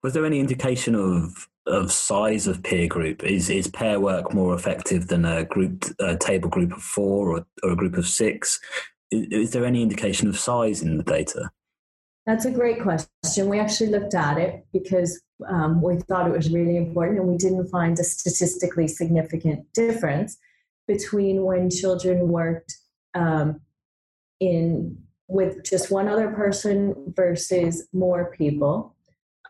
Was 0.02 0.14
there 0.14 0.26
any 0.26 0.40
indication 0.40 0.96
of 0.96 1.48
of 1.66 1.90
size 1.92 2.46
of 2.46 2.62
peer 2.62 2.86
group? 2.86 3.22
Is 3.24 3.50
is 3.50 3.68
pair 3.68 4.00
work 4.00 4.34
more 4.34 4.54
effective 4.54 5.08
than 5.08 5.24
a 5.24 5.44
group 5.44 5.84
a 5.98 6.16
table 6.16 6.48
group 6.48 6.72
of 6.72 6.82
four 6.82 7.30
or, 7.30 7.46
or 7.62 7.70
a 7.70 7.76
group 7.76 7.96
of 7.96 8.06
six? 8.06 8.60
Is, 9.10 9.26
is 9.30 9.50
there 9.52 9.64
any 9.64 9.82
indication 9.82 10.28
of 10.28 10.38
size 10.38 10.82
in 10.82 10.96
the 10.98 11.04
data? 11.04 11.50
That's 12.26 12.46
a 12.46 12.50
great 12.50 12.80
question. 12.82 13.48
We 13.48 13.58
actually 13.58 13.90
looked 13.90 14.14
at 14.14 14.38
it 14.38 14.64
because 14.72 15.20
um, 15.46 15.82
we 15.82 15.96
thought 15.96 16.26
it 16.26 16.36
was 16.36 16.50
really 16.50 16.76
important, 16.76 17.18
and 17.18 17.28
we 17.28 17.36
didn't 17.36 17.68
find 17.68 17.98
a 17.98 18.04
statistically 18.04 18.88
significant 18.88 19.66
difference 19.74 20.38
between 20.86 21.44
when 21.44 21.70
children 21.70 22.28
worked 22.28 22.76
um, 23.14 23.60
in 24.40 24.98
with 25.28 25.64
just 25.64 25.90
one 25.90 26.08
other 26.08 26.30
person 26.30 27.12
versus 27.16 27.88
more 27.92 28.30
people. 28.36 28.93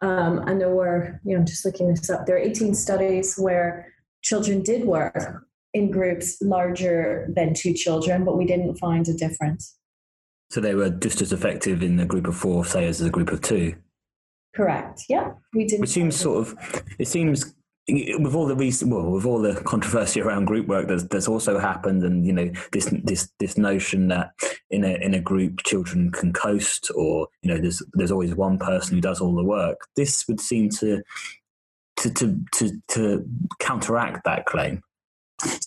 Um, 0.03 0.39
and 0.47 0.61
there 0.61 0.75
were, 0.75 1.21
you 1.25 1.37
know, 1.37 1.45
just 1.45 1.65
looking 1.65 1.89
this 1.89 2.11
up, 2.11 2.27
there 2.27 2.37
are 2.37 2.41
18 2.41 2.75
studies 2.75 3.37
where 3.37 3.93
children 4.23 4.63
did 4.63 4.85
work 4.85 5.45
in 5.73 5.91
groups 5.91 6.37
larger 6.41 7.29
than 7.35 7.55
two 7.55 7.75
children, 7.75 8.25
but 8.25 8.37
we 8.37 8.45
didn't 8.45 8.77
find 8.77 9.09
a 9.09 9.15
difference. 9.15 9.77
So 10.51 10.61
they 10.61 10.75
were 10.75 10.91
just 10.91 11.21
as 11.21 11.33
effective 11.33 11.83
in 11.83 11.97
the 11.97 12.05
group 12.05 12.27
of 12.27 12.37
four, 12.37 12.65
say, 12.65 12.87
as 12.87 13.01
a 13.01 13.11
group 13.11 13.31
of 13.31 13.41
two. 13.41 13.75
Correct. 14.55 15.03
Yeah, 15.09 15.33
we 15.53 15.67
did. 15.67 15.81
Which 15.81 15.91
seems 15.91 16.15
sort 16.15 16.47
of. 16.47 16.85
It 16.99 17.09
seems 17.09 17.55
with 17.88 18.35
all 18.35 18.47
the 18.47 18.57
recent, 18.57 18.91
well, 18.91 19.11
with 19.11 19.26
all 19.26 19.41
the 19.41 19.61
controversy 19.62 20.21
around 20.21 20.47
group 20.47 20.67
work, 20.67 20.88
that's, 20.88 21.03
there's 21.05 21.29
also 21.29 21.59
happened, 21.59 22.03
and 22.03 22.25
you 22.26 22.33
know 22.33 22.50
this 22.73 22.87
this 23.05 23.31
this 23.38 23.59
notion 23.59 24.09
that 24.09 24.33
in 24.71 24.85
a 24.85 24.95
in 25.03 25.14
a 25.14 25.21
group 25.21 25.62
children 25.64 26.11
can 26.11 26.33
coast, 26.33 26.91
or 26.95 27.29
you 27.43 27.50
know 27.50 27.61
there's 27.61 27.83
there's 27.93 28.11
always 28.11 28.35
one 28.35 28.59
person 28.59 28.95
who 28.95 29.00
does 29.00 29.21
all 29.21 29.35
the 29.35 29.45
work. 29.45 29.79
This 29.97 30.25
would 30.29 30.41
seem 30.41 30.71
to 30.71 31.03
to 31.99 32.11
to 32.11 32.41
to, 32.55 32.83
to 32.88 33.25
counteract 33.59 34.25
that 34.25 34.47
claim. 34.47 34.83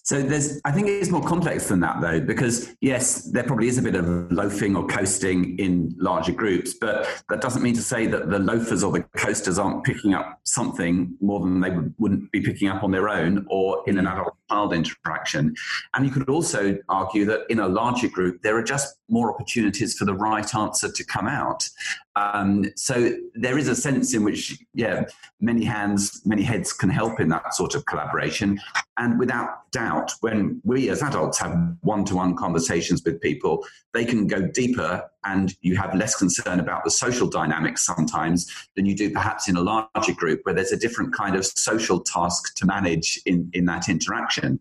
So 0.08 0.22
there's, 0.22 0.62
I 0.64 0.72
think 0.72 0.88
it's 0.88 1.10
more 1.10 1.22
complex 1.22 1.68
than 1.68 1.82
that 1.82 2.00
though, 2.00 2.22
because 2.22 2.74
yes, 2.80 3.30
there 3.34 3.44
probably 3.44 3.68
is 3.68 3.78
a 3.78 3.82
bit 3.82 3.94
of 3.94 4.32
loafing 4.32 4.74
or 4.74 4.88
coasting 4.88 5.60
in 5.60 5.94
larger 5.98 6.32
groups, 6.32 6.74
but 6.80 7.06
that 7.28 7.42
doesn't 7.42 7.62
mean 7.62 7.74
to 7.74 7.82
say 7.82 8.08
that 8.08 8.30
the 8.30 8.40
loafers 8.40 8.86
or 8.86 8.94
the 8.94 9.02
coasters 9.18 9.60
aren't 9.60 9.84
picking 9.84 10.14
up 10.14 10.40
something 10.46 11.14
more 11.20 11.42
than 11.42 11.60
they 11.60 11.72
would, 11.72 11.94
wouldn't 11.98 12.32
be 12.32 12.40
picking 12.40 12.70
up 12.70 12.84
on 12.84 12.92
their 12.92 13.10
own 13.10 13.46
or 13.50 13.84
in 13.86 13.98
an 13.98 14.08
adult 14.08 14.34
child 14.50 14.74
interaction. 14.74 15.54
And 15.94 16.06
you 16.06 16.12
could 16.12 16.30
also 16.30 16.78
argue 16.88 17.26
that 17.26 17.42
in 17.50 17.60
a 17.60 17.68
larger 17.68 18.08
group, 18.08 18.42
there 18.44 18.56
are 18.56 18.64
just 18.64 18.96
more 19.10 19.34
opportunities 19.34 19.98
for 19.98 20.06
the 20.06 20.14
right 20.14 20.56
answer 20.56 20.90
to 20.90 21.04
come 21.04 21.28
out. 21.28 21.68
Um, 22.16 22.66
so 22.76 23.12
there 23.36 23.58
is 23.58 23.68
a 23.68 23.76
sense 23.76 24.14
in 24.14 24.24
which, 24.24 24.58
yeah, 24.74 25.04
many 25.40 25.64
hands, 25.64 26.22
many 26.26 26.44
heads 26.44 26.74
can 26.74 26.90
help 26.90 27.20
in 27.20 27.30
that 27.30 27.54
sort 27.54 27.76
of 27.76 27.86
collaboration. 27.86 28.60
And 28.98 29.20
without 29.20 29.72
doubt, 29.72 29.97
when 30.22 30.62
we 30.64 30.90
as 30.90 31.02
adults 31.02 31.40
have 31.40 31.56
one 31.82 32.06
to 32.06 32.16
one 32.16 32.36
conversations 32.36 33.02
with 33.06 33.22
people, 33.22 33.66
they 33.94 34.06
can 34.06 34.28
go 34.28 34.42
deeper 34.42 35.04
and 35.26 35.56
you 35.62 35.76
have 35.76 35.94
less 35.96 36.16
concern 36.16 36.60
about 36.60 36.84
the 36.84 36.92
social 36.92 37.28
dynamics 37.28 37.86
sometimes 37.86 38.52
than 38.76 38.86
you 38.86 38.96
do 38.96 39.12
perhaps 39.12 39.48
in 39.50 39.58
a 39.58 39.62
larger 39.62 40.14
group 40.14 40.42
where 40.44 40.56
there's 40.56 40.72
a 40.72 40.78
different 40.78 41.14
kind 41.14 41.36
of 41.36 41.46
social 41.46 42.00
task 42.00 42.56
to 42.56 42.66
manage 42.66 43.20
in, 43.26 43.50
in 43.54 43.66
that 43.66 43.90
interaction. 43.90 44.60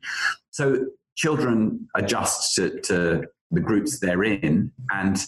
So 0.51 0.87
children 1.16 1.88
adjust 1.94 2.55
to, 2.57 2.81
to 2.83 3.25
the 3.51 3.61
groups 3.61 3.99
they're 3.99 4.25
in 4.25 4.72
and 4.92 5.18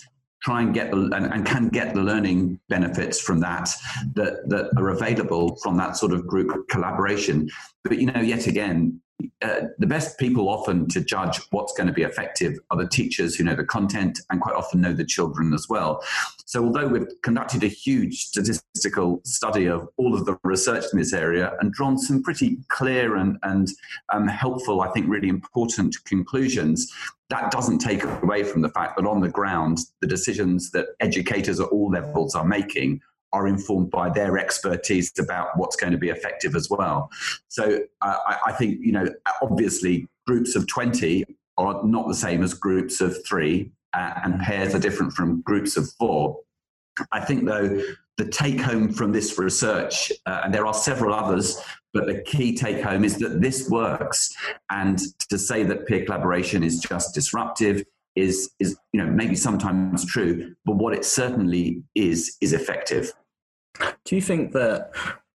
try 0.42 0.62
and 0.62 0.72
get 0.72 0.90
the 0.90 0.96
and, 0.96 1.26
and, 1.26 1.44
can 1.44 1.68
get 1.68 1.94
the 1.94 2.00
learning 2.00 2.60
benefits 2.68 3.20
from 3.20 3.40
that 3.40 3.68
that 4.14 4.48
that 4.48 4.70
are 4.76 4.90
available 4.90 5.56
from 5.56 5.76
that 5.76 5.96
sort 5.96 6.12
of 6.12 6.26
group 6.26 6.68
collaboration 6.68 7.48
but 7.82 7.98
you 7.98 8.06
know 8.06 8.20
yet 8.20 8.46
again 8.46 9.00
uh, 9.42 9.62
the 9.78 9.86
best 9.86 10.18
people 10.18 10.48
often 10.48 10.88
to 10.88 11.00
judge 11.00 11.40
what's 11.50 11.72
going 11.72 11.86
to 11.86 11.92
be 11.92 12.02
effective 12.02 12.58
are 12.70 12.76
the 12.76 12.88
teachers 12.88 13.34
who 13.34 13.44
know 13.44 13.54
the 13.54 13.64
content 13.64 14.20
and 14.30 14.40
quite 14.40 14.54
often 14.54 14.80
know 14.80 14.92
the 14.92 15.04
children 15.04 15.52
as 15.52 15.68
well. 15.68 16.02
So, 16.44 16.64
although 16.64 16.86
we've 16.86 17.08
conducted 17.22 17.64
a 17.64 17.68
huge 17.68 18.24
statistical 18.26 19.20
study 19.24 19.66
of 19.66 19.88
all 19.96 20.14
of 20.14 20.24
the 20.24 20.38
research 20.44 20.84
in 20.92 20.98
this 20.98 21.12
area 21.12 21.52
and 21.60 21.72
drawn 21.72 21.98
some 21.98 22.22
pretty 22.22 22.58
clear 22.68 23.16
and, 23.16 23.38
and 23.42 23.68
um, 24.12 24.28
helpful, 24.28 24.80
I 24.80 24.90
think, 24.90 25.08
really 25.08 25.28
important 25.28 25.96
conclusions, 26.04 26.92
that 27.30 27.50
doesn't 27.50 27.78
take 27.78 28.04
away 28.04 28.44
from 28.44 28.62
the 28.62 28.70
fact 28.70 28.96
that 28.96 29.06
on 29.06 29.20
the 29.20 29.28
ground, 29.28 29.78
the 30.00 30.06
decisions 30.06 30.70
that 30.70 30.86
educators 31.00 31.60
at 31.60 31.68
all 31.68 31.90
levels 31.90 32.34
are 32.34 32.44
making 32.44 33.00
are 33.32 33.46
informed 33.46 33.90
by 33.90 34.08
their 34.10 34.38
expertise 34.38 35.12
about 35.18 35.56
what's 35.56 35.76
going 35.76 35.92
to 35.92 35.98
be 35.98 36.08
effective 36.08 36.54
as 36.54 36.68
well. 36.70 37.10
So 37.48 37.80
uh, 38.00 38.16
I, 38.26 38.38
I, 38.46 38.52
think, 38.52 38.78
you 38.80 38.92
know, 38.92 39.06
obviously 39.42 40.08
groups 40.26 40.56
of 40.56 40.66
20 40.66 41.24
are 41.58 41.84
not 41.84 42.08
the 42.08 42.14
same 42.14 42.42
as 42.42 42.54
groups 42.54 43.00
of 43.00 43.16
three, 43.26 43.70
uh, 43.94 44.14
and 44.24 44.40
pairs 44.40 44.74
are 44.74 44.78
different 44.78 45.12
from 45.12 45.42
groups 45.42 45.76
of 45.76 45.90
four. 45.98 46.38
I 47.12 47.20
think, 47.20 47.44
though, 47.44 47.82
the 48.16 48.28
take 48.28 48.60
home 48.60 48.92
from 48.92 49.12
this 49.12 49.38
research, 49.38 50.12
uh, 50.26 50.42
and 50.44 50.54
there 50.54 50.66
are 50.66 50.74
several 50.74 51.14
others, 51.14 51.60
but 51.92 52.06
the 52.06 52.20
key 52.22 52.56
take 52.56 52.82
home 52.82 53.04
is 53.04 53.18
that 53.18 53.40
this 53.40 53.68
works. 53.70 54.34
And 54.70 54.98
to 55.28 55.38
say 55.38 55.62
that 55.64 55.86
peer 55.86 56.04
collaboration 56.04 56.62
is 56.62 56.80
just 56.80 57.14
disruptive 57.14 57.84
is 58.18 58.50
is 58.58 58.76
you 58.92 59.02
know 59.02 59.10
maybe 59.10 59.36
sometimes 59.36 60.04
true, 60.04 60.54
but 60.64 60.76
what 60.76 60.94
it 60.94 61.04
certainly 61.04 61.82
is 61.94 62.36
is 62.40 62.52
effective. 62.52 63.12
Do 64.04 64.16
you 64.16 64.22
think 64.22 64.52
that 64.52 64.90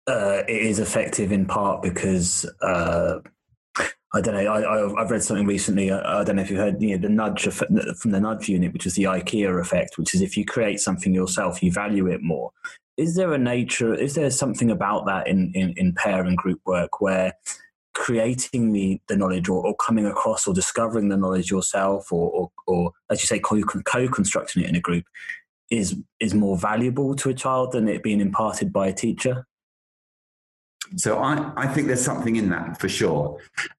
uh, 0.08 0.44
it 0.48 0.62
is 0.62 0.80
effective 0.80 1.32
in 1.32 1.46
part 1.46 1.82
because 1.82 2.50
uh, 2.62 3.20
I 4.14 4.22
don't 4.22 4.34
know. 4.34 4.52
I, 4.52 5.02
have 5.02 5.12
read 5.12 5.22
something 5.22 5.46
recently. 5.46 5.92
I, 5.92 6.22
I, 6.22 6.24
don't 6.24 6.38
know 6.38 6.42
if 6.42 6.50
you've 6.50 6.60
heard 6.60 6.82
you 6.82 6.98
know, 6.98 7.02
the 7.02 7.14
nudge 7.14 7.46
effect, 7.46 7.72
from 8.00 8.12
the 8.12 8.20
nudge 8.20 8.50
unit, 8.50 8.74
which 8.74 8.88
is 8.88 8.96
the 8.96 9.04
IKEA 9.04 9.62
effect, 9.62 9.98
which 10.00 10.16
is 10.16 10.22
if 10.22 10.36
you 10.36 10.46
create 10.46 10.80
something 10.80 11.14
yourself, 11.14 11.62
you 11.62 11.72
value 11.72 12.08
it 12.08 12.24
more. 12.24 12.52
Is 12.98 13.16
there 13.16 13.34
a 13.34 13.38
nature? 13.38 13.94
Is 13.94 14.16
there 14.16 14.32
something 14.32 14.72
about 14.72 15.06
that 15.06 15.28
in, 15.28 15.52
in, 15.54 15.74
in 15.78 15.94
pair 15.94 16.24
and 16.24 16.36
group 16.36 16.60
work 16.66 17.00
where 17.02 17.34
creating 17.94 18.72
the, 18.72 19.02
the 19.08 19.18
knowledge 19.18 19.50
or, 19.50 19.66
or, 19.66 19.76
coming 19.76 20.06
across 20.06 20.48
or 20.48 20.54
discovering 20.54 21.10
the 21.10 21.18
knowledge 21.18 21.52
yourself 21.52 22.12
or, 22.12 22.30
or, 22.30 22.52
or 22.68 22.92
as 23.10 23.22
you 23.22 23.28
say 23.28 23.40
co-constructing 23.40 24.64
it 24.64 24.70
in 24.70 24.76
a 24.76 24.80
group 24.80 25.06
is 25.70 25.96
is 26.20 26.34
more 26.34 26.58
valuable 26.58 27.16
to 27.16 27.30
a 27.30 27.34
child 27.34 27.72
than 27.72 27.88
it 27.88 28.02
being 28.02 28.22
imparted 28.22 28.74
by 28.74 28.88
a 28.88 28.94
teacher? 28.94 29.46
So 30.96 31.20
i, 31.20 31.52
I 31.56 31.68
think 31.68 31.88
there's 31.88 32.04
something 32.04 32.36
in 32.36 32.50
that 32.50 32.80
for 32.80 32.90
sure. 32.90 33.38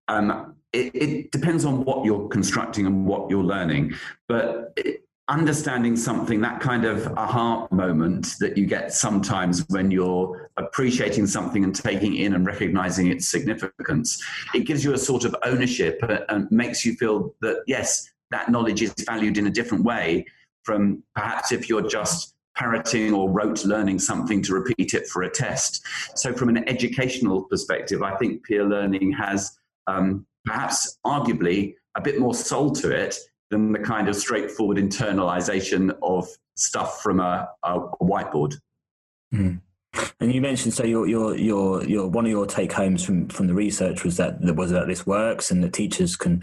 Um, 0.09 0.55
it, 0.73 0.95
it, 0.95 1.33
depends 1.33 1.65
on 1.65 1.85
what 1.85 2.05
you're 2.05 2.29
constructing 2.29 2.87
and 2.87 3.05
what 3.05 3.29
you're 3.29 3.43
learning 3.43 3.93
but 4.29 4.73
it, 4.77 5.03
understanding 5.31 5.97
something, 5.97 6.41
that 6.41 6.61
kind 6.61 6.85
of 6.85 7.07
aha 7.17 7.69
moment 7.71 8.35
that 8.41 8.59
you 8.59 8.67
get 8.67 8.93
sometimes 8.93 9.65
when 9.69 9.91
you're 9.91 10.51
appreciating 10.57 11.27
something 11.27 11.63
and 11.63 11.75
taking 11.75 12.17
in 12.17 12.35
and 12.35 12.45
recognizing 12.45 13.07
its 13.07 13.29
significance, 13.29 14.23
it 14.55 14.67
gives 14.67 14.85
you 14.85 14.93
a 14.93 14.99
sort 14.99 15.25
of 15.25 15.35
ownership 15.45 16.01
and 16.29 16.51
makes 16.51 16.85
you 16.85 16.95
feel 16.95 17.33
that, 17.41 17.63
yes, 17.69 18.11
that 18.33 18.51
knowledge 18.51 18.83
is 18.83 18.93
valued 19.07 19.39
in 19.39 19.47
a 19.47 19.51
different 19.51 19.85
way 19.85 20.27
from 20.65 21.03
perhaps 21.15 21.53
if 21.53 21.69
you're 21.69 21.89
just 21.89 22.35
parroting 22.57 23.15
or 23.15 23.31
rote 23.31 23.65
learning 23.65 24.01
something 24.01 24.43
to 24.43 24.53
repeat 24.53 24.95
it 24.95 25.07
for 25.07 25.23
a 25.23 25.31
test. 25.31 25.83
So, 26.17 26.33
from 26.33 26.49
an 26.49 26.69
educational 26.69 27.45
perspective, 27.45 28.03
I 28.03 28.17
think 28.17 28.45
peer 28.45 28.65
learning 28.65 29.13
has 29.13 29.57
um, 29.87 30.27
perhaps 30.45 30.99
arguably 31.07 31.75
a 31.95 32.01
bit 32.01 32.19
more 32.19 32.35
soul 32.35 32.73
to 32.73 32.91
it 32.91 33.17
than 33.51 33.73
the 33.73 33.79
kind 33.79 34.09
of 34.09 34.17
straightforward 34.17 34.79
internalization 34.79 35.97
of 36.03 36.29
stuff 36.57 37.03
from 37.03 37.21
a, 37.21 37.49
a 37.65 37.81
whiteboard. 38.01 38.55
Mm. 39.35 39.61
And 40.21 40.33
you 40.33 40.41
mentioned 40.41 40.75
so 40.75 40.85
your 40.85 41.07
your 41.09 41.37
your 41.37 41.85
your 41.85 42.09
one 42.09 42.25
of 42.25 42.31
your 42.31 42.47
take 42.47 42.73
homes 42.73 43.05
from 43.05 43.29
from 43.29 43.49
the 43.49 43.55
research 43.55 44.05
was 44.05 44.17
that 44.19 44.41
was 44.55 44.71
that 44.71 44.87
this 44.87 45.05
works 45.05 45.51
and 45.51 45.65
that 45.65 45.73
teachers 45.73 46.15
can 46.15 46.43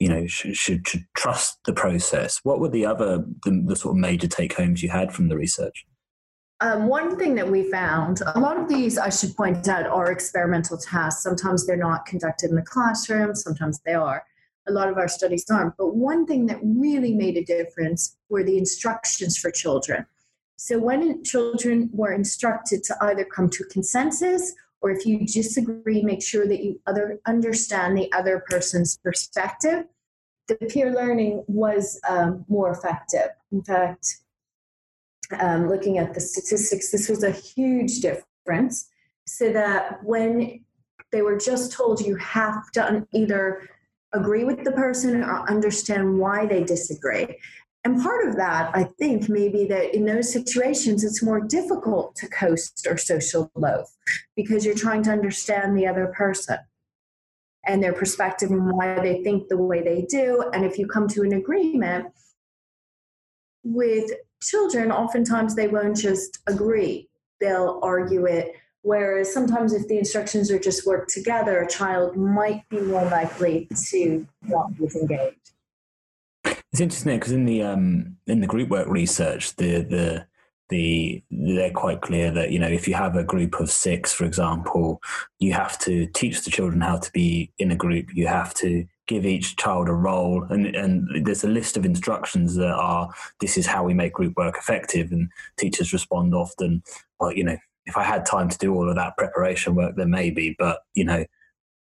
you 0.00 0.08
know 0.08 0.26
should, 0.26 0.56
should, 0.56 0.88
should 0.88 1.04
trust 1.16 1.58
the 1.64 1.72
process. 1.72 2.40
What 2.42 2.58
were 2.58 2.68
the 2.68 2.86
other 2.86 3.24
the, 3.44 3.62
the 3.66 3.76
sort 3.76 3.94
of 3.94 4.00
major 4.00 4.26
take 4.26 4.54
homes 4.54 4.82
you 4.82 4.88
had 4.88 5.12
from 5.12 5.28
the 5.28 5.36
research? 5.36 5.86
Um, 6.60 6.88
one 6.88 7.16
thing 7.16 7.36
that 7.36 7.48
we 7.48 7.70
found, 7.70 8.20
a 8.34 8.40
lot 8.40 8.56
of 8.58 8.68
these, 8.68 8.98
I 8.98 9.10
should 9.10 9.36
point 9.36 9.68
out, 9.68 9.86
are 9.86 10.10
experimental 10.10 10.76
tasks. 10.76 11.22
Sometimes 11.22 11.64
they're 11.64 11.76
not 11.76 12.04
conducted 12.04 12.50
in 12.50 12.56
the 12.56 12.62
classroom, 12.62 13.36
sometimes 13.36 13.80
they 13.86 13.94
are. 13.94 14.24
A 14.68 14.72
lot 14.72 14.88
of 14.88 14.98
our 14.98 15.08
studies 15.08 15.44
aren't. 15.50 15.76
But 15.76 15.94
one 15.94 16.26
thing 16.26 16.46
that 16.46 16.58
really 16.62 17.14
made 17.14 17.36
a 17.36 17.44
difference 17.44 18.16
were 18.28 18.44
the 18.44 18.58
instructions 18.58 19.36
for 19.36 19.50
children. 19.50 20.06
So 20.56 20.78
when 20.78 21.22
children 21.24 21.88
were 21.92 22.12
instructed 22.12 22.82
to 22.84 22.96
either 23.00 23.24
come 23.24 23.48
to 23.50 23.64
consensus 23.64 24.54
or 24.80 24.90
if 24.90 25.06
you 25.06 25.26
disagree, 25.26 26.02
make 26.02 26.22
sure 26.22 26.46
that 26.46 26.62
you 26.62 26.80
other 26.86 27.20
understand 27.26 27.96
the 27.96 28.12
other 28.12 28.44
person's 28.48 28.98
perspective, 28.98 29.84
the 30.46 30.56
peer 30.56 30.92
learning 30.92 31.44
was 31.46 32.00
um, 32.08 32.44
more 32.48 32.70
effective. 32.70 33.30
In 33.52 33.62
fact, 33.62 34.18
um, 35.38 35.68
looking 35.68 35.98
at 35.98 36.14
the 36.14 36.20
statistics, 36.20 36.90
this 36.90 37.08
was 37.08 37.22
a 37.22 37.30
huge 37.30 38.00
difference. 38.00 38.88
So 39.26 39.52
that 39.52 40.02
when 40.04 40.64
they 41.12 41.22
were 41.22 41.38
just 41.38 41.72
told 41.72 42.00
you 42.00 42.16
have 42.16 42.70
to 42.72 43.06
either 43.12 43.68
agree 44.12 44.44
with 44.44 44.64
the 44.64 44.72
person 44.72 45.22
or 45.22 45.48
understand 45.50 46.18
why 46.18 46.46
they 46.46 46.64
disagree. 46.64 47.36
And 47.84 48.02
part 48.02 48.28
of 48.28 48.36
that, 48.36 48.70
I 48.74 48.84
think, 48.98 49.28
maybe 49.28 49.66
that 49.66 49.94
in 49.94 50.04
those 50.04 50.32
situations, 50.32 51.04
it's 51.04 51.22
more 51.22 51.40
difficult 51.40 52.16
to 52.16 52.28
coast 52.28 52.86
or 52.88 52.96
social 52.96 53.50
loaf 53.54 53.88
because 54.36 54.64
you're 54.66 54.74
trying 54.74 55.02
to 55.04 55.10
understand 55.10 55.76
the 55.76 55.86
other 55.86 56.08
person 56.08 56.58
and 57.66 57.82
their 57.82 57.92
perspective 57.92 58.50
and 58.50 58.70
why 58.72 58.98
they 59.00 59.22
think 59.22 59.48
the 59.48 59.56
way 59.56 59.82
they 59.82 60.02
do. 60.02 60.50
And 60.52 60.64
if 60.64 60.78
you 60.78 60.86
come 60.86 61.06
to 61.08 61.22
an 61.22 61.34
agreement 61.34 62.06
with 63.62 64.10
children, 64.42 64.90
oftentimes 64.90 65.54
they 65.54 65.68
won't 65.68 65.96
just 65.96 66.38
agree, 66.46 67.08
they'll 67.40 67.78
argue 67.82 68.26
it. 68.26 68.52
Whereas 68.88 69.30
sometimes, 69.30 69.74
if 69.74 69.86
the 69.86 69.98
instructions 69.98 70.50
are 70.50 70.58
just 70.58 70.86
worked 70.86 71.10
together, 71.10 71.60
a 71.60 71.68
child 71.68 72.16
might 72.16 72.66
be 72.70 72.80
more 72.80 73.04
likely 73.04 73.68
to 73.90 74.26
not 74.40 74.74
be 74.78 74.88
engaged. 74.98 75.50
It's 76.72 76.80
interesting 76.80 77.18
because 77.18 77.32
in 77.32 77.44
the 77.44 77.62
um, 77.62 78.16
in 78.26 78.40
the 78.40 78.46
group 78.46 78.70
work 78.70 78.88
research, 78.88 79.54
the 79.56 79.82
the 79.82 80.26
the 80.70 81.22
they're 81.30 81.70
quite 81.70 82.00
clear 82.00 82.30
that 82.30 82.50
you 82.50 82.58
know 82.58 82.66
if 82.66 82.88
you 82.88 82.94
have 82.94 83.14
a 83.14 83.24
group 83.24 83.60
of 83.60 83.70
six, 83.70 84.14
for 84.14 84.24
example, 84.24 85.02
you 85.38 85.52
have 85.52 85.78
to 85.80 86.06
teach 86.14 86.44
the 86.44 86.50
children 86.50 86.80
how 86.80 86.96
to 86.96 87.12
be 87.12 87.52
in 87.58 87.70
a 87.70 87.76
group. 87.76 88.06
You 88.14 88.26
have 88.26 88.54
to 88.54 88.86
give 89.06 89.26
each 89.26 89.56
child 89.56 89.88
a 89.88 89.92
role 89.92 90.44
and, 90.50 90.66
and 90.76 91.26
there's 91.26 91.42
a 91.42 91.48
list 91.48 91.78
of 91.78 91.86
instructions 91.86 92.54
that 92.54 92.74
are 92.74 93.08
this 93.40 93.56
is 93.56 93.66
how 93.66 93.82
we 93.82 93.94
make 93.94 94.12
group 94.12 94.36
work 94.36 94.54
effective 94.58 95.10
and 95.12 95.30
teachers 95.56 95.94
respond 95.94 96.34
often 96.34 96.82
well 97.18 97.32
you 97.32 97.42
know 97.42 97.56
if 97.88 97.96
i 97.96 98.04
had 98.04 98.24
time 98.24 98.48
to 98.48 98.58
do 98.58 98.74
all 98.74 98.88
of 98.88 98.94
that 98.94 99.16
preparation 99.16 99.74
work 99.74 99.96
then 99.96 100.10
maybe 100.10 100.54
but 100.58 100.82
you 100.94 101.04
know 101.04 101.24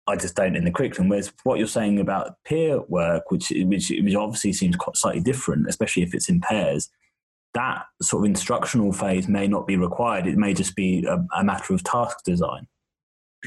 i 0.07 0.15
just 0.15 0.35
don't 0.35 0.55
in 0.55 0.63
the 0.63 0.71
curriculum. 0.71 1.09
Whereas 1.09 1.33
what 1.43 1.59
you're 1.59 1.67
saying 1.67 1.99
about 1.99 2.35
peer 2.45 2.81
work 2.83 3.29
which 3.29 3.51
which, 3.55 3.89
which 3.89 4.15
obviously 4.15 4.53
seems 4.53 4.75
quite 4.75 4.95
slightly 4.95 5.21
different 5.21 5.67
especially 5.67 6.03
if 6.03 6.13
it's 6.13 6.29
in 6.29 6.39
pairs 6.39 6.89
that 7.53 7.85
sort 8.03 8.23
of 8.23 8.29
instructional 8.29 8.93
phase 8.93 9.27
may 9.27 9.47
not 9.47 9.65
be 9.65 9.77
required. 9.77 10.27
It 10.27 10.37
may 10.37 10.53
just 10.53 10.75
be 10.75 11.03
a, 11.05 11.25
a 11.35 11.43
matter 11.43 11.73
of 11.73 11.83
task 11.83 12.23
design 12.23 12.67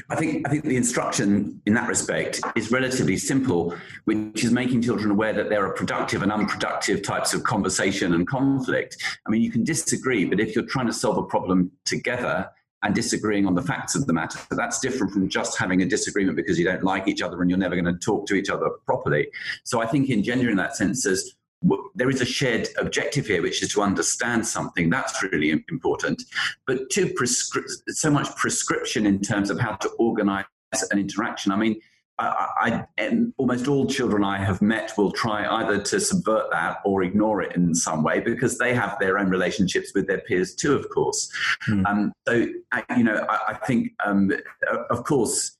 I 0.09 0.15
think 0.15 0.47
I 0.47 0.51
think 0.51 0.63
the 0.63 0.75
instruction 0.75 1.61
in 1.65 1.73
that 1.73 1.87
respect 1.87 2.41
is 2.55 2.71
relatively 2.71 3.17
simple, 3.17 3.75
which 4.05 4.43
is 4.43 4.51
making 4.51 4.81
children 4.81 5.11
aware 5.11 5.33
that 5.33 5.49
there 5.49 5.65
are 5.65 5.73
productive 5.73 6.21
and 6.21 6.31
unproductive 6.31 7.03
types 7.03 7.33
of 7.33 7.43
conversation 7.43 8.13
and 8.13 8.27
conflict. 8.27 8.97
I 9.25 9.29
mean, 9.29 9.41
you 9.41 9.51
can 9.51 9.63
disagree, 9.63 10.25
but 10.25 10.39
if 10.39 10.55
you're 10.55 10.65
trying 10.65 10.87
to 10.87 10.93
solve 10.93 11.17
a 11.17 11.23
problem 11.23 11.71
together 11.85 12.49
and 12.83 12.95
disagreeing 12.95 13.45
on 13.45 13.53
the 13.53 13.61
facts 13.61 13.95
of 13.95 14.07
the 14.07 14.13
matter, 14.13 14.39
that's 14.51 14.79
different 14.79 15.13
from 15.13 15.29
just 15.29 15.57
having 15.57 15.81
a 15.83 15.85
disagreement 15.85 16.35
because 16.35 16.57
you 16.57 16.65
don't 16.65 16.83
like 16.83 17.07
each 17.07 17.21
other 17.21 17.41
and 17.41 17.49
you're 17.49 17.59
never 17.59 17.75
going 17.75 17.85
to 17.85 17.99
talk 17.99 18.25
to 18.27 18.33
each 18.33 18.49
other 18.49 18.69
properly. 18.85 19.27
So 19.63 19.81
I 19.81 19.85
think 19.85 20.09
in 20.09 20.23
gender, 20.23 20.49
in 20.49 20.57
that 20.57 20.75
sense, 20.75 21.03
there's 21.03 21.35
there 21.95 22.09
is 22.09 22.21
a 22.21 22.25
shared 22.25 22.69
objective 22.77 23.27
here, 23.27 23.41
which 23.41 23.61
is 23.61 23.69
to 23.73 23.81
understand 23.81 24.45
something. 24.45 24.89
That's 24.89 25.21
really 25.23 25.63
important. 25.69 26.23
But 26.65 26.89
to 26.91 27.07
prescri- 27.07 27.69
so 27.89 28.09
much 28.09 28.35
prescription 28.35 29.05
in 29.05 29.21
terms 29.21 29.49
of 29.49 29.59
how 29.59 29.75
to 29.75 29.89
organize 29.99 30.45
an 30.91 30.99
interaction. 30.99 31.51
I 31.51 31.57
mean, 31.57 31.79
I, 32.19 32.83
I, 32.99 33.17
almost 33.37 33.67
all 33.67 33.87
children 33.87 34.23
I 34.23 34.37
have 34.37 34.61
met 34.61 34.93
will 34.97 35.11
try 35.11 35.47
either 35.47 35.81
to 35.81 35.99
subvert 35.99 36.51
that 36.51 36.77
or 36.85 37.03
ignore 37.03 37.41
it 37.41 37.55
in 37.55 37.73
some 37.73 38.03
way 38.03 38.19
because 38.19 38.57
they 38.57 38.73
have 38.75 38.97
their 38.99 39.17
own 39.17 39.29
relationships 39.29 39.91
with 39.95 40.07
their 40.07 40.19
peers 40.19 40.53
too, 40.53 40.75
of 40.75 40.87
course. 40.89 41.31
Mm. 41.67 41.85
Um, 41.87 42.13
so, 42.27 42.33
you 42.95 43.03
know, 43.03 43.25
I, 43.27 43.39
I 43.49 43.53
think, 43.65 43.93
um, 44.05 44.31
of 44.89 45.03
course, 45.03 45.57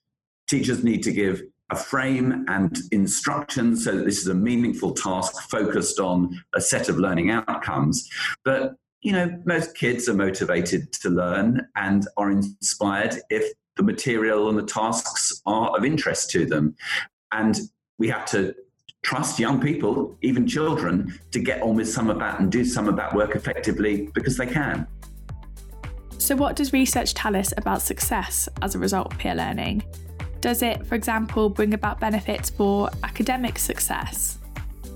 teachers 0.48 0.84
need 0.84 1.02
to 1.04 1.12
give 1.12 1.42
a 1.72 1.76
frame 1.76 2.46
and 2.50 2.78
instructions 2.92 3.86
so 3.86 3.96
that 3.96 4.06
this 4.06 4.20
is 4.20 4.28
a 4.28 4.36
meaningful 4.36 4.94
task 4.94 5.50
focused 5.50 6.00
on 6.00 6.40
a 6.54 6.62
set 6.62 6.90
of 6.90 6.98
learning 6.98 7.32
outcomes. 7.32 8.10
But 8.44 8.76
you 9.02 9.14
know, 9.14 9.42
most 9.46 9.76
kids 9.76 10.08
are 10.08 10.14
motivated 10.14 10.92
to 10.94 11.10
learn 11.10 11.68
and 11.76 12.08
are 12.18 12.30
inspired 12.30 13.16
if 13.30 13.52
the 13.76 13.84
material 13.84 14.50
and 14.50 14.58
the 14.58 14.66
tasks 14.66 15.42
are 15.48 15.76
of 15.76 15.84
interest 15.84 16.30
to 16.32 16.46
them. 16.46 16.76
And 17.32 17.60
we 17.98 18.10
have 18.10 18.26
to 18.28 18.54
trust 19.02 19.40
young 19.40 19.60
people, 19.60 20.16
even 20.22 20.48
children, 20.48 21.20
to 21.32 21.40
get 21.40 21.62
on 21.64 21.76
with 21.76 21.90
some 21.90 22.10
of 22.10 22.20
that 22.20 22.40
and 22.40 22.52
do 22.52 22.64
some 22.64 22.88
of 22.88 22.96
that 22.98 23.16
work 23.16 23.36
effectively 23.36 24.10
because 24.14 24.38
they 24.38 24.46
can. 24.46 24.86
So, 26.20 26.36
what 26.36 26.56
does 26.56 26.72
research 26.72 27.16
tell 27.16 27.36
us 27.36 27.52
about 27.58 27.82
success 27.82 28.48
as 28.62 28.76
a 28.76 28.80
result 28.80 29.12
of 29.12 29.18
peer 29.18 29.34
learning? 29.34 29.84
Does 30.42 30.64
it, 30.64 30.86
for 30.88 30.96
example, 30.96 31.50
bring 31.50 31.76
about 31.76 32.00
benefits 32.00 32.50
for 32.50 32.90
academic 33.04 33.60
success, 33.60 34.40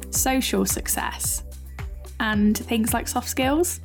social 0.09 0.65
success, 0.65 1.43
and 2.19 2.57
things 2.57 2.95
like 2.95 3.07
soft 3.07 3.29
skills? 3.29 3.79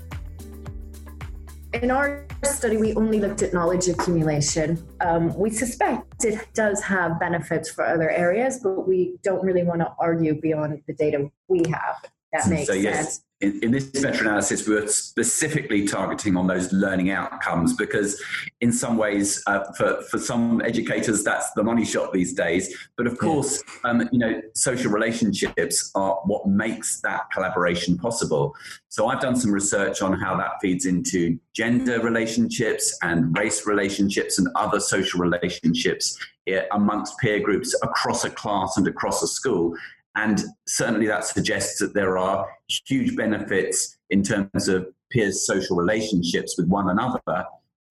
In 1.75 1.91
our 1.91 2.25
study, 2.43 2.79
we 2.79 2.95
only 2.95 3.21
looked 3.21 3.43
at 3.43 3.53
knowledge 3.53 3.89
accumulation. 3.89 4.83
Um, 5.03 5.35
we 5.37 5.51
suspect 5.51 6.25
it 6.25 6.49
does 6.55 6.83
have 6.83 7.21
benefits 7.21 7.71
for 7.71 7.85
other 7.87 8.09
areas, 8.11 8.61
but 8.63 8.89
we 8.89 9.19
don't 9.23 9.45
really 9.45 9.63
want 9.63 9.81
to 9.81 9.93
argue 9.99 10.41
beyond 10.41 10.83
the 10.87 10.95
data 10.95 11.31
we 11.49 11.63
have. 11.71 11.97
That 12.33 12.49
makes 12.49 12.69
so, 12.69 12.73
yes, 12.73 12.95
sense 12.95 13.25
in, 13.41 13.59
in, 13.63 13.71
this 13.71 13.95
meta-analysis, 13.95 14.69
we 14.69 14.75
were 14.75 14.87
specifically 14.87 15.87
targeting 15.87 16.37
on 16.37 16.47
those 16.47 16.71
learning 16.73 17.11
outcomes 17.11 17.75
because, 17.75 18.23
in 18.61 18.71
some 18.71 18.99
ways, 18.99 19.43
uh, 19.47 19.65
for 19.73 20.03
for 20.11 20.19
some 20.19 20.61
educators, 20.63 21.25
that's 21.25 21.51
the 21.53 21.63
money 21.63 21.85
shot 21.85 22.13
these 22.13 22.35
days. 22.35 22.77
But 22.97 23.07
of 23.07 23.17
course, 23.17 23.63
um, 23.85 24.07
you 24.13 24.19
know, 24.19 24.43
social 24.55 24.93
relationships 24.93 25.91
are 25.95 26.21
what 26.25 26.47
makes 26.47 27.01
that 27.01 27.31
collaboration 27.33 27.97
possible. 27.97 28.55
So 28.89 29.09
I've 29.09 29.21
done 29.21 29.37
some 29.37 29.53
research 29.53 30.03
on 30.03 30.13
how 30.13 30.37
that 30.37 30.53
feeds 30.61 30.85
into 30.85 31.39
gender 31.55 32.01
relationships 32.01 32.99
and 33.03 33.37
race 33.37 33.67
relationships 33.67 34.39
and 34.39 34.49
other 34.55 34.81
social 34.81 35.21
relationships 35.21 36.19
eh, 36.47 36.65
amongst 36.73 37.19
peer 37.19 37.41
groups 37.41 37.75
across 37.83 38.25
a 38.25 38.31
class 38.31 38.77
and 38.77 38.87
across 38.87 39.23
a 39.23 39.27
school. 39.27 39.75
And 40.17 40.43
certainly 40.67 41.07
that 41.07 41.25
suggests 41.25 41.79
that 41.79 41.95
there 41.95 42.19
are 42.19 42.49
huge 42.87 43.17
benefits 43.17 43.97
in 44.11 44.23
terms 44.23 44.69
of 44.69 44.89
peers' 45.11 45.47
social 45.47 45.77
relationships 45.77 46.57
with 46.59 46.67
one 46.69 46.91
another 46.91 47.21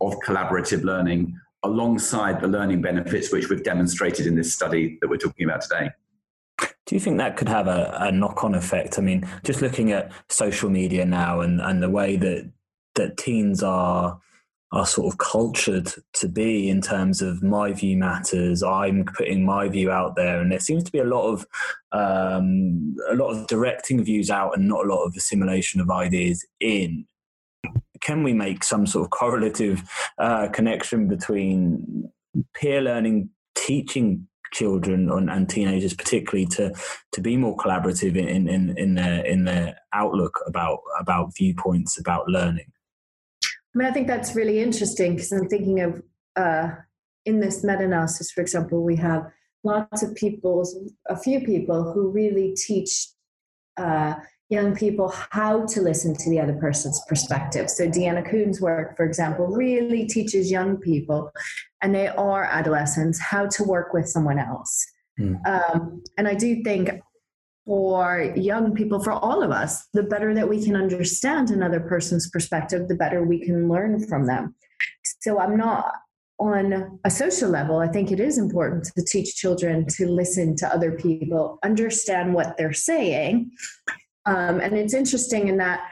of 0.02 0.16
collaborative 0.26 0.84
learning 0.84 1.38
alongside 1.64 2.40
the 2.40 2.48
learning 2.48 2.82
benefits 2.82 3.32
which 3.32 3.50
we've 3.50 3.64
demonstrated 3.64 4.26
in 4.26 4.36
this 4.36 4.54
study 4.54 4.98
that 5.02 5.10
we're 5.10 5.18
talking 5.18 5.46
about 5.46 5.62
today. 5.62 5.90
Do 6.86 6.96
you 6.96 7.00
think 7.00 7.18
that 7.18 7.38
could 7.38 7.50
have 7.50 7.68
a, 7.68 7.96
a 8.00 8.12
knock 8.12 8.44
on 8.44 8.56
effect? 8.56 8.98
I 8.98 9.02
mean, 9.02 9.28
just 9.44 9.62
looking 9.62 9.92
at 9.92 10.12
social 10.28 10.70
media 10.70 11.06
now 11.06 11.42
and, 11.42 11.62
and 11.62 11.84
the 11.84 11.90
way 11.90 12.16
that 12.18 12.50
that 12.96 13.18
teens 13.18 13.64
are 13.64 14.20
are 14.72 14.86
sort 14.86 15.12
of 15.12 15.18
cultured 15.18 15.92
to 16.14 16.28
be 16.28 16.70
in 16.70 16.82
terms 16.82 17.22
of 17.22 17.42
my 17.42 17.74
view 17.74 17.98
matters. 17.98 18.62
I'm 18.62 19.04
putting 19.06 19.44
my 19.44 19.68
view 19.68 19.90
out 19.90 20.16
there, 20.16 20.40
and 20.40 20.52
there 20.52 20.60
seems 20.60 20.84
to 20.84 20.92
be 20.92 21.00
a 21.00 21.06
lot 21.06 21.28
of 21.28 21.46
um, 21.92 22.96
a 23.10 23.16
lot 23.16 23.32
of 23.32 23.48
directing 23.48 24.04
views 24.04 24.30
out, 24.30 24.56
and 24.56 24.68
not 24.68 24.86
a 24.86 24.90
lot 24.90 25.04
of 25.04 25.16
assimilation 25.16 25.82
of 25.82 25.90
ideas 25.90 26.46
in. 26.60 27.06
Can 28.02 28.24
we 28.24 28.34
make 28.34 28.64
some 28.64 28.86
sort 28.86 29.06
of 29.06 29.10
correlative 29.10 29.84
uh, 30.20 30.48
connection 30.50 31.08
between 31.08 32.10
peer 32.54 32.82
learning 32.82 33.30
teaching 33.56 34.28
children 34.54 35.10
and, 35.12 35.30
and, 35.30 35.50
teenagers, 35.50 35.94
particularly, 35.94 36.46
to 36.46 36.74
to 37.12 37.22
be 37.22 37.38
more 37.38 37.58
collaborative 37.58 38.16
in, 38.16 38.48
in, 38.48 38.78
in 38.78 38.94
their 38.94 39.26
in 39.26 39.46
their 39.46 39.78
outlook 39.94 40.40
about 40.46 40.80
about 41.00 41.36
viewpoints 41.36 42.00
about 42.00 42.28
learning? 42.28 42.72
I 43.74 43.78
mean, 43.78 43.88
I 43.88 43.92
think 43.92 44.08
that's 44.08 44.36
really 44.36 44.60
interesting 44.60 45.16
because 45.16 45.32
I'm 45.32 45.48
thinking 45.48 45.82
of 45.82 46.02
uh, 46.36 46.70
in 47.26 47.40
this 47.40 47.64
meta-analysis, 47.64 48.32
for 48.32 48.42
example, 48.42 48.84
we 48.84 48.96
have 48.96 49.32
lots 49.64 50.04
of 50.04 50.16
people, 50.16 50.64
a 51.08 51.18
few 51.18 51.42
people 51.42 51.92
who 51.92 52.10
really 52.10 52.56
teach 52.56 53.10
uh, 53.78 54.16
young 54.50 54.76
people 54.76 55.14
how 55.32 55.66
to 55.68 55.82
listen 55.82 56.16
to 56.16 56.30
the 56.30 56.40
other 56.40 56.54
person's 56.54 57.02
perspective. 57.08 57.70
So 57.70 57.88
Deanna 57.88 58.28
Kuhn's 58.28 58.60
work, 58.60 58.98
for 58.98 59.06
example, 59.06 59.48
really 59.48 60.08
teaches 60.08 60.50
young 60.50 60.78
people, 60.78 61.32
and 61.82 61.94
they 61.94 62.08
are 62.08 62.46
adolescents, 62.46 63.20
how 63.20 63.48
to 63.48 63.64
work 63.64 63.94
with 63.94 64.08
someone 64.08 64.40
else. 64.40 64.86
Mm. 65.20 65.40
Um, 65.46 66.04
and 66.18 66.28
I 66.28 66.34
do 66.34 66.64
think 66.64 66.90
for 67.70 68.34
young 68.36 68.74
people, 68.74 69.00
for 69.00 69.12
all 69.12 69.44
of 69.44 69.52
us, 69.52 69.90
the 69.94 70.02
better 70.02 70.34
that 70.34 70.50
we 70.50 70.66
can 70.66 70.76
understand 70.76 71.52
another 71.52 71.80
person's 71.80 72.28
perspective, 72.28 72.88
the 72.88 72.96
better 72.96 73.24
we 73.24 73.46
can 73.46 73.70
learn 73.70 74.04
from 74.08 74.26
them. 74.26 74.56
So 75.20 75.40
I'm 75.40 75.56
not 75.56 75.94
on 76.40 77.00
a 77.06 77.12
social 77.12 77.48
level, 77.48 77.78
I 77.78 77.88
think 77.88 78.12
it 78.12 78.20
is 78.20 78.40
important 78.40 78.86
to 78.98 79.04
teach 79.04 79.36
children 79.36 79.86
to 79.98 80.08
listen 80.08 80.56
to 80.56 80.74
other 80.74 80.94
people, 80.94 81.60
understand 81.64 82.34
what 82.34 82.58
they're 82.58 82.74
saying, 82.74 83.52
um, 84.26 84.60
and 84.60 84.76
it's 84.76 84.96
interesting 84.96 85.48
in 85.48 85.58
that 85.58 85.88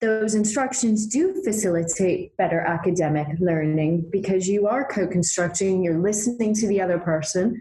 those 0.00 0.36
instructions 0.36 1.06
do 1.06 1.42
facilitate 1.42 2.36
better 2.36 2.60
academic 2.60 3.26
learning 3.40 4.08
because 4.12 4.46
you 4.46 4.68
are 4.68 4.84
co 4.84 5.08
constructing, 5.08 5.82
you're 5.82 5.98
listening 5.98 6.54
to 6.54 6.68
the 6.68 6.80
other 6.80 7.00
person. 7.00 7.60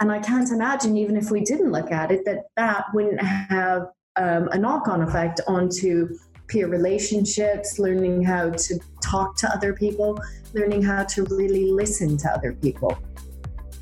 And 0.00 0.10
I 0.10 0.18
can't 0.18 0.50
imagine, 0.50 0.96
even 0.96 1.16
if 1.16 1.30
we 1.30 1.42
didn't 1.42 1.70
look 1.70 1.92
at 1.92 2.10
it, 2.10 2.24
that 2.24 2.44
that 2.56 2.86
wouldn't 2.94 3.20
have 3.20 3.88
um, 4.16 4.48
a 4.48 4.58
knock 4.58 4.88
on 4.88 5.02
effect 5.02 5.42
onto 5.46 6.16
peer 6.48 6.68
relationships, 6.68 7.78
learning 7.78 8.22
how 8.22 8.50
to 8.50 8.78
talk 9.02 9.36
to 9.36 9.48
other 9.52 9.74
people, 9.74 10.18
learning 10.54 10.82
how 10.82 11.04
to 11.04 11.24
really 11.24 11.70
listen 11.70 12.16
to 12.16 12.28
other 12.30 12.54
people. 12.54 12.96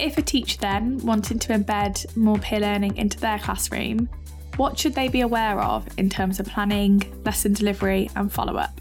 If 0.00 0.18
a 0.18 0.22
teacher 0.22 0.58
then 0.60 0.98
wanted 0.98 1.40
to 1.42 1.52
embed 1.52 2.16
more 2.16 2.38
peer 2.38 2.60
learning 2.60 2.96
into 2.96 3.18
their 3.18 3.38
classroom, 3.38 4.08
what 4.56 4.76
should 4.76 4.94
they 4.94 5.08
be 5.08 5.20
aware 5.20 5.60
of 5.60 5.86
in 5.98 6.10
terms 6.10 6.40
of 6.40 6.46
planning, 6.46 7.00
lesson 7.24 7.52
delivery, 7.52 8.10
and 8.16 8.32
follow 8.32 8.56
up? 8.56 8.80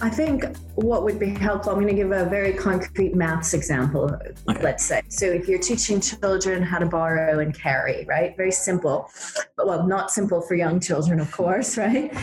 I 0.00 0.10
think 0.10 0.44
what 0.74 1.04
would 1.04 1.18
be 1.18 1.30
helpful, 1.30 1.72
I'm 1.72 1.80
going 1.80 1.88
to 1.88 1.94
give 1.94 2.12
a 2.12 2.26
very 2.26 2.52
concrete 2.52 3.14
maths 3.14 3.54
example, 3.54 4.10
okay. 4.48 4.62
let's 4.62 4.84
say. 4.84 5.00
So 5.08 5.24
if 5.26 5.48
you're 5.48 5.58
teaching 5.58 6.00
children 6.00 6.62
how 6.62 6.78
to 6.78 6.86
borrow 6.86 7.38
and 7.38 7.58
carry, 7.58 8.04
right? 8.06 8.36
Very 8.36 8.52
simple, 8.52 9.08
but 9.56 9.66
well, 9.66 9.86
not 9.86 10.10
simple 10.10 10.42
for 10.42 10.54
young 10.54 10.80
children, 10.80 11.18
of 11.18 11.32
course, 11.32 11.78
right? 11.78 12.14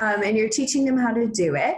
Um, 0.00 0.24
and 0.24 0.36
you're 0.36 0.48
teaching 0.48 0.84
them 0.84 0.98
how 0.98 1.12
to 1.12 1.28
do 1.28 1.54
it. 1.54 1.76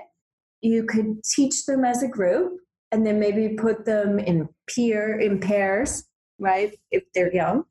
You 0.63 0.85
could 0.85 1.23
teach 1.25 1.67
them 1.67 1.85
as 1.85 2.03
a 2.03 2.09
group 2.09 2.59
and 2.91 3.07
then 3.07 3.21
maybe 3.21 3.55
put 3.55 3.85
them 3.85 4.19
in 4.19 4.49
peer, 4.67 5.19
in 5.19 5.39
pairs, 5.39 6.05
right? 6.39 6.75
If 6.91 7.05
they're 7.15 7.33
young 7.33 7.65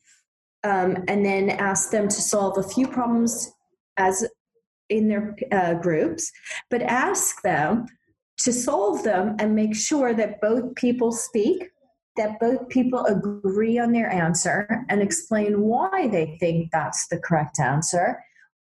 um, 0.64 1.04
and 1.08 1.26
then 1.26 1.50
ask 1.50 1.90
them 1.90 2.08
to 2.08 2.22
solve 2.22 2.58
a 2.58 2.64
few 2.64 2.88
problems 2.88 3.52
as 3.98 4.28
in 4.92 5.08
their 5.08 5.36
uh, 5.52 5.74
groups, 5.76 6.32
but 6.70 6.82
ask 6.84 7.42
them 7.42 7.88
to 8.38 8.54
solve 8.54 9.04
them 9.04 9.36
and 9.40 9.56
make 9.56 9.76
sure 9.76 10.14
that 10.14 10.42
both 10.42 10.76
people 10.76 11.12
speak, 11.12 11.70
that 12.18 12.40
both 12.40 12.68
people 12.70 13.06
agree 13.06 13.80
on 13.80 13.92
their 13.92 14.12
answer, 14.12 14.86
and 14.90 15.02
explain 15.02 15.62
why 15.62 16.08
they 16.08 16.38
think 16.40 16.70
that's 16.72 17.08
the 17.08 17.20
correct 17.20 17.60
answer 17.60 18.20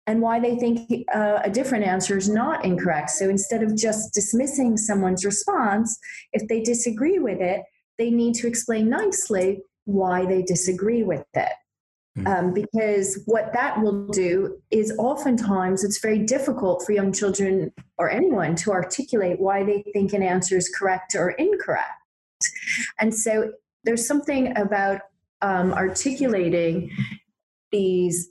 and 0.08 0.22
why 0.22 0.40
they 0.40 0.56
think 0.56 1.06
uh, 1.14 1.40
a 1.44 1.50
different 1.50 1.86
answer 1.86 2.18
is 2.18 2.28
not 2.28 2.66
incorrect. 2.66 3.12
So 3.12 3.30
instead 3.30 3.64
of 3.64 3.78
just 3.78 4.14
dismissing 4.14 4.76
someone's 4.76 5.24
response, 5.24 5.98
if 6.34 6.48
they 6.48 6.62
disagree 6.62 7.20
with 7.20 7.40
it, 7.40 7.62
they 7.98 8.10
need 8.10 8.34
to 8.36 8.48
explain 8.48 8.90
nicely 8.90 9.60
why 9.86 10.26
they 10.26 10.42
disagree 10.42 11.04
with 11.04 11.24
it. 11.36 11.52
Hmm. 12.18 12.28
Um, 12.28 12.54
because 12.54 13.24
what 13.26 13.54
that 13.54 13.82
will 13.82 14.08
do 14.08 14.62
is 14.70 14.94
oftentimes 14.98 15.86
it's 15.86 16.00
very 16.00 16.20
difficult 16.20 16.84
for 16.86 16.92
young 16.92 17.14
children 17.14 17.72
or 17.98 18.10
anyone 18.10 18.56
to 18.58 18.72
articulate 18.72 19.40
why 19.40 19.64
they 19.64 19.84
think 19.94 20.12
an 20.12 20.22
answer 20.22 20.58
is 20.58 20.70
correct 20.70 21.16
or 21.16 21.30
incorrect. 21.32 21.90
And 23.00 23.14
so 23.14 23.54
there's 23.86 24.06
something 24.06 24.58
about 24.58 25.02
um, 25.42 25.72
articulating 25.72 26.92
these 27.72 28.30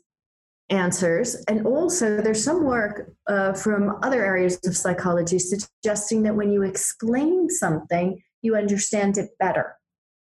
answers. 0.69 1.43
And 1.49 1.67
also, 1.67 2.21
there's 2.21 2.45
some 2.45 2.65
work 2.65 3.11
uh, 3.29 3.55
from 3.55 3.99
other 4.03 4.25
areas 4.25 4.61
of 4.67 4.77
psychology 4.77 5.39
suggesting 5.39 6.23
that 6.25 6.37
when 6.37 6.53
you 6.53 6.63
explain 6.63 7.49
something, 7.49 8.23
you 8.43 8.57
understand 8.57 9.17
it 9.17 9.31
better 9.39 9.77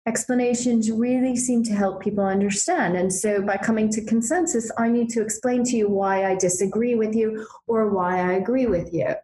explanations 0.09 0.91
really 0.91 1.37
seem 1.37 1.63
to 1.65 1.73
help 1.73 2.01
people 2.01 2.25
understand. 2.25 2.97
And 2.97 3.13
so 3.13 3.43
by 3.43 3.59
coming 3.59 3.91
to 3.91 4.05
consensus, 4.05 4.73
I 4.79 4.89
need 4.89 5.11
to 5.11 5.21
explain 5.21 5.63
to 5.65 5.77
you 5.77 5.89
why 5.89 6.25
I 6.25 6.35
disagree 6.35 6.95
with 6.95 7.15
you 7.15 7.47
or 7.67 7.91
why 7.91 8.19
I 8.19 8.33
agree 8.33 8.67
with 8.67 8.93
you. 8.93 9.15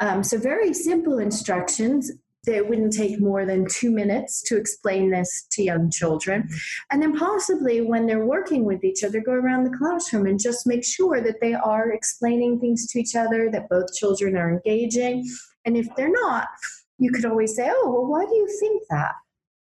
Um, 0.00 0.22
so 0.22 0.36
very 0.36 0.74
simple 0.74 1.18
instructions. 1.18 2.12
It 2.46 2.68
wouldn't 2.68 2.92
take 2.92 3.20
more 3.20 3.46
than 3.46 3.66
two 3.70 3.90
minutes 3.90 4.42
to 4.48 4.56
explain 4.58 5.10
this 5.10 5.46
to 5.52 5.62
young 5.62 5.90
children. 5.90 6.48
And 6.90 7.00
then 7.00 7.16
possibly 7.16 7.80
when 7.80 8.06
they're 8.06 8.26
working 8.26 8.64
with 8.64 8.84
each 8.84 9.04
other, 9.04 9.20
go 9.20 9.32
around 9.32 9.64
the 9.64 9.78
classroom 9.78 10.26
and 10.26 10.38
just 10.38 10.66
make 10.66 10.84
sure 10.84 11.22
that 11.22 11.40
they 11.40 11.54
are 11.54 11.92
explaining 11.92 12.60
things 12.60 12.86
to 12.88 13.00
each 13.00 13.14
other, 13.16 13.50
that 13.50 13.70
both 13.70 13.94
children 13.94 14.36
are 14.36 14.52
engaging. 14.52 15.26
And 15.64 15.74
if 15.76 15.86
they're 15.96 16.10
not, 16.10 16.48
you 16.98 17.10
could 17.12 17.24
always 17.24 17.54
say, 17.56 17.70
Oh, 17.72 17.90
well, 17.90 18.06
why 18.06 18.24
do 18.26 18.34
you 18.34 18.48
think 18.60 18.82
that? 18.90 19.14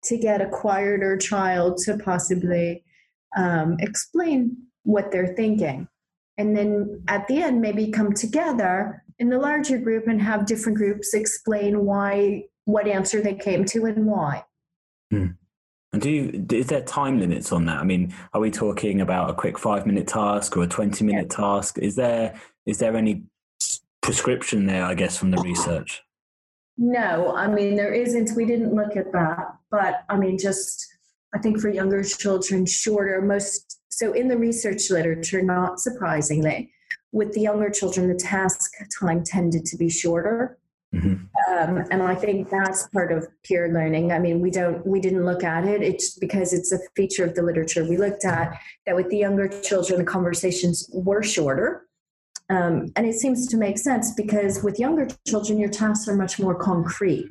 To 0.10 0.18
get 0.18 0.42
a 0.42 0.50
quieter 0.50 1.18
child 1.18 1.78
to 1.86 1.98
possibly 1.98 2.84
um, 3.38 3.78
explain 3.80 4.58
what 4.84 5.12
they're 5.12 5.36
thinking. 5.36 5.88
And 6.38 6.56
then 6.56 7.04
at 7.08 7.28
the 7.28 7.42
end, 7.42 7.62
maybe 7.62 7.92
come 7.92 8.14
together 8.14 9.04
in 9.20 9.30
the 9.30 9.38
larger 9.38 9.78
group 9.78 10.08
and 10.08 10.22
have 10.22 10.46
different 10.46 10.78
groups 10.78 11.14
explain 11.14 11.86
why, 11.86 12.46
what 12.66 12.88
answer 12.88 13.22
they 13.22 13.36
came 13.36 13.66
to 13.66 13.86
and 13.86 14.06
why. 14.06 14.44
Hmm. 15.12 15.28
And 15.92 16.02
do 16.02 16.10
you, 16.10 16.46
is 16.52 16.68
there 16.68 16.82
time 16.82 17.20
limits 17.20 17.52
on 17.52 17.66
that? 17.66 17.78
I 17.78 17.84
mean, 17.84 18.14
are 18.34 18.42
we 18.42 18.52
talking 18.52 19.02
about 19.02 19.30
a 19.30 19.34
quick 19.34 19.58
five 19.58 19.86
minute 19.86 20.08
task 20.08 20.56
or 20.56 20.64
a 20.64 20.68
20 20.68 21.04
minute 21.04 21.28
yeah. 21.32 21.38
task? 21.38 21.78
Is 21.80 21.96
there, 21.96 22.40
is 22.66 22.78
there 22.78 22.96
any 22.96 23.24
prescription 24.02 24.66
there, 24.66 24.86
I 24.86 24.94
guess, 24.94 25.18
from 25.18 25.32
the 25.32 25.42
research? 25.42 26.04
No, 26.82 27.36
I 27.36 27.48
mean, 27.48 27.76
there 27.76 27.94
isn't. 27.94 28.38
We 28.38 28.46
didn't 28.46 28.74
look 28.74 28.96
at 28.96 29.12
that. 29.12 29.54
But 29.70 30.06
I 30.08 30.16
mean, 30.16 30.38
just 30.38 30.88
I 31.36 31.38
think 31.38 31.60
for 31.60 31.70
younger 31.70 32.04
children, 32.04 32.66
shorter, 32.66 33.22
most 33.22 33.82
so 33.90 34.14
in 34.14 34.30
the 34.30 34.38
research 34.38 34.90
literature, 34.90 35.42
not 35.42 35.82
surprisingly, 35.82 36.72
with 37.12 37.34
the 37.34 37.42
younger 37.42 37.70
children, 37.70 38.08
the 38.08 38.16
task 38.16 38.72
time 38.98 39.26
tended 39.26 39.66
to 39.66 39.78
be 39.78 39.90
shorter. 39.90 40.58
Mm-hmm. 40.96 41.26
Um, 41.54 41.86
and 41.92 42.02
I 42.02 42.16
think 42.16 42.50
that's 42.50 42.88
part 42.88 43.12
of 43.12 43.28
peer 43.44 43.72
learning. 43.74 44.14
I 44.14 44.20
mean, 44.20 44.40
we 44.40 44.50
don't, 44.50 44.86
we 44.88 45.02
didn't 45.02 45.26
look 45.26 45.44
at 45.44 45.66
it. 45.66 45.84
It's 45.84 46.18
because 46.18 46.54
it's 46.54 46.72
a 46.72 46.80
feature 46.96 47.26
of 47.26 47.36
the 47.36 47.44
literature 47.44 47.84
we 47.84 47.98
looked 47.98 48.26
at 48.26 48.58
that 48.86 48.96
with 48.96 49.10
the 49.10 49.18
younger 49.18 49.50
children, 49.62 50.00
the 50.00 50.06
conversations 50.06 50.90
were 50.94 51.22
shorter. 51.22 51.89
Um, 52.50 52.92
and 52.96 53.06
it 53.06 53.14
seems 53.14 53.48
to 53.48 53.58
make 53.58 53.78
sense 53.78 54.14
because 54.14 54.64
with 54.64 54.80
younger 54.80 55.08
children, 55.28 55.60
your 55.60 55.70
tasks 55.70 56.08
are 56.08 56.16
much 56.16 56.40
more 56.40 56.56
concrete. 56.56 57.30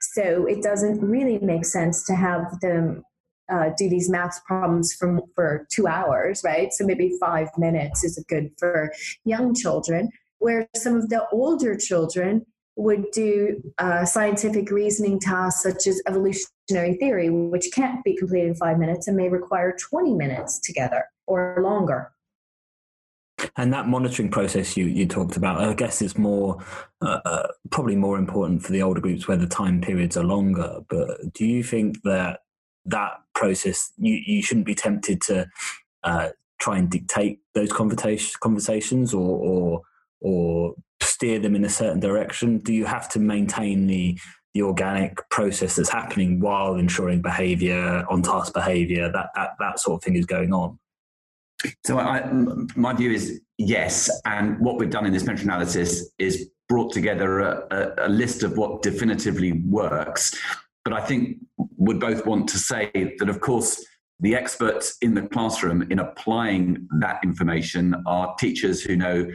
So 0.00 0.46
it 0.46 0.62
doesn't 0.62 1.00
really 1.00 1.38
make 1.38 1.64
sense 1.64 2.04
to 2.06 2.14
have 2.14 2.60
them 2.60 3.02
uh, 3.48 3.70
do 3.78 3.88
these 3.88 4.10
math 4.10 4.44
problems 4.44 4.92
from, 4.92 5.20
for 5.34 5.66
two 5.70 5.86
hours, 5.86 6.42
right? 6.44 6.72
So 6.72 6.84
maybe 6.84 7.16
five 7.20 7.48
minutes 7.56 8.02
is 8.02 8.22
good 8.28 8.50
for 8.58 8.92
young 9.24 9.54
children, 9.54 10.10
where 10.38 10.68
some 10.74 10.96
of 10.96 11.08
the 11.10 11.24
older 11.30 11.76
children 11.76 12.44
would 12.74 13.04
do 13.12 13.62
uh, 13.78 14.04
scientific 14.04 14.70
reasoning 14.70 15.18
tasks 15.18 15.62
such 15.62 15.86
as 15.86 16.02
evolutionary 16.06 16.94
theory, 16.98 17.30
which 17.30 17.70
can't 17.72 18.04
be 18.04 18.16
completed 18.16 18.48
in 18.48 18.54
five 18.56 18.78
minutes 18.78 19.06
and 19.06 19.16
may 19.16 19.28
require 19.28 19.74
20 19.78 20.12
minutes 20.12 20.58
together 20.60 21.04
or 21.26 21.58
longer. 21.62 22.12
And 23.56 23.72
that 23.72 23.86
monitoring 23.86 24.30
process 24.30 24.76
you, 24.76 24.86
you 24.86 25.06
talked 25.06 25.36
about, 25.36 25.60
I 25.60 25.74
guess 25.74 26.00
it's 26.00 26.16
more 26.16 26.64
uh, 27.02 27.20
uh, 27.24 27.48
probably 27.70 27.96
more 27.96 28.18
important 28.18 28.62
for 28.62 28.72
the 28.72 28.82
older 28.82 29.00
groups 29.00 29.28
where 29.28 29.36
the 29.36 29.46
time 29.46 29.80
periods 29.80 30.16
are 30.16 30.24
longer. 30.24 30.80
But 30.88 31.32
do 31.34 31.44
you 31.44 31.62
think 31.62 32.02
that 32.02 32.40
that 32.86 33.12
process 33.34 33.92
you, 33.98 34.14
you 34.26 34.42
shouldn't 34.42 34.66
be 34.66 34.74
tempted 34.74 35.20
to 35.22 35.46
uh, 36.02 36.30
try 36.58 36.78
and 36.78 36.90
dictate 36.90 37.40
those 37.54 37.72
conversations 37.72 39.12
or, 39.12 39.38
or 39.38 39.82
or 40.20 40.74
steer 41.02 41.38
them 41.38 41.54
in 41.54 41.64
a 41.64 41.68
certain 41.68 42.00
direction? 42.00 42.58
Do 42.58 42.72
you 42.72 42.86
have 42.86 43.08
to 43.10 43.18
maintain 43.18 43.86
the 43.86 44.18
the 44.54 44.62
organic 44.62 45.28
process 45.28 45.76
that's 45.76 45.90
happening 45.90 46.40
while 46.40 46.76
ensuring 46.76 47.20
behavior, 47.20 48.06
on 48.08 48.22
task 48.22 48.54
behavior, 48.54 49.12
that, 49.12 49.28
that, 49.34 49.50
that 49.58 49.78
sort 49.78 50.00
of 50.00 50.04
thing 50.04 50.16
is 50.16 50.24
going 50.24 50.54
on? 50.54 50.78
So 51.84 51.98
I, 51.98 52.30
my 52.74 52.92
view 52.92 53.12
is 53.12 53.40
yes. 53.58 54.10
And 54.24 54.58
what 54.60 54.78
we've 54.78 54.90
done 54.90 55.06
in 55.06 55.12
this 55.12 55.26
meta 55.26 55.42
analysis 55.42 56.10
is 56.18 56.50
brought 56.68 56.92
together 56.92 57.40
a, 57.40 57.66
a, 57.70 58.06
a 58.06 58.08
list 58.08 58.42
of 58.42 58.56
what 58.56 58.82
definitively 58.82 59.52
works. 59.52 60.36
But 60.84 60.92
I 60.92 61.00
think 61.00 61.38
would 61.76 62.00
both 62.00 62.26
want 62.26 62.48
to 62.50 62.58
say 62.58 62.90
that, 63.18 63.28
of 63.28 63.40
course, 63.40 63.84
the 64.20 64.34
experts 64.34 64.96
in 65.02 65.14
the 65.14 65.22
classroom 65.22 65.82
in 65.90 65.98
applying 65.98 66.88
that 67.00 67.20
information 67.22 67.94
are 68.06 68.34
teachers 68.38 68.82
who 68.82 68.96
know 68.96 69.28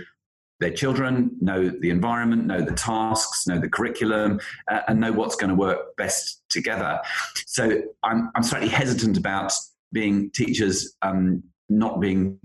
their 0.59 0.71
children, 0.71 1.31
know 1.41 1.69
the 1.69 1.89
environment, 1.89 2.45
know 2.45 2.61
the 2.61 2.71
tasks, 2.73 3.47
know 3.47 3.59
the 3.59 3.69
curriculum, 3.69 4.39
uh, 4.69 4.81
and 4.87 4.99
know 4.99 5.11
what's 5.11 5.35
going 5.35 5.49
to 5.49 5.55
work 5.55 5.95
best 5.97 6.43
together. 6.49 6.99
So 7.47 7.81
I'm, 8.03 8.29
I'm 8.35 8.43
slightly 8.43 8.69
hesitant 8.69 9.17
about 9.17 9.51
being 9.91 10.29
teachers 10.31 10.95
um, 11.01 11.43
not 11.71 11.99
being 11.99 12.37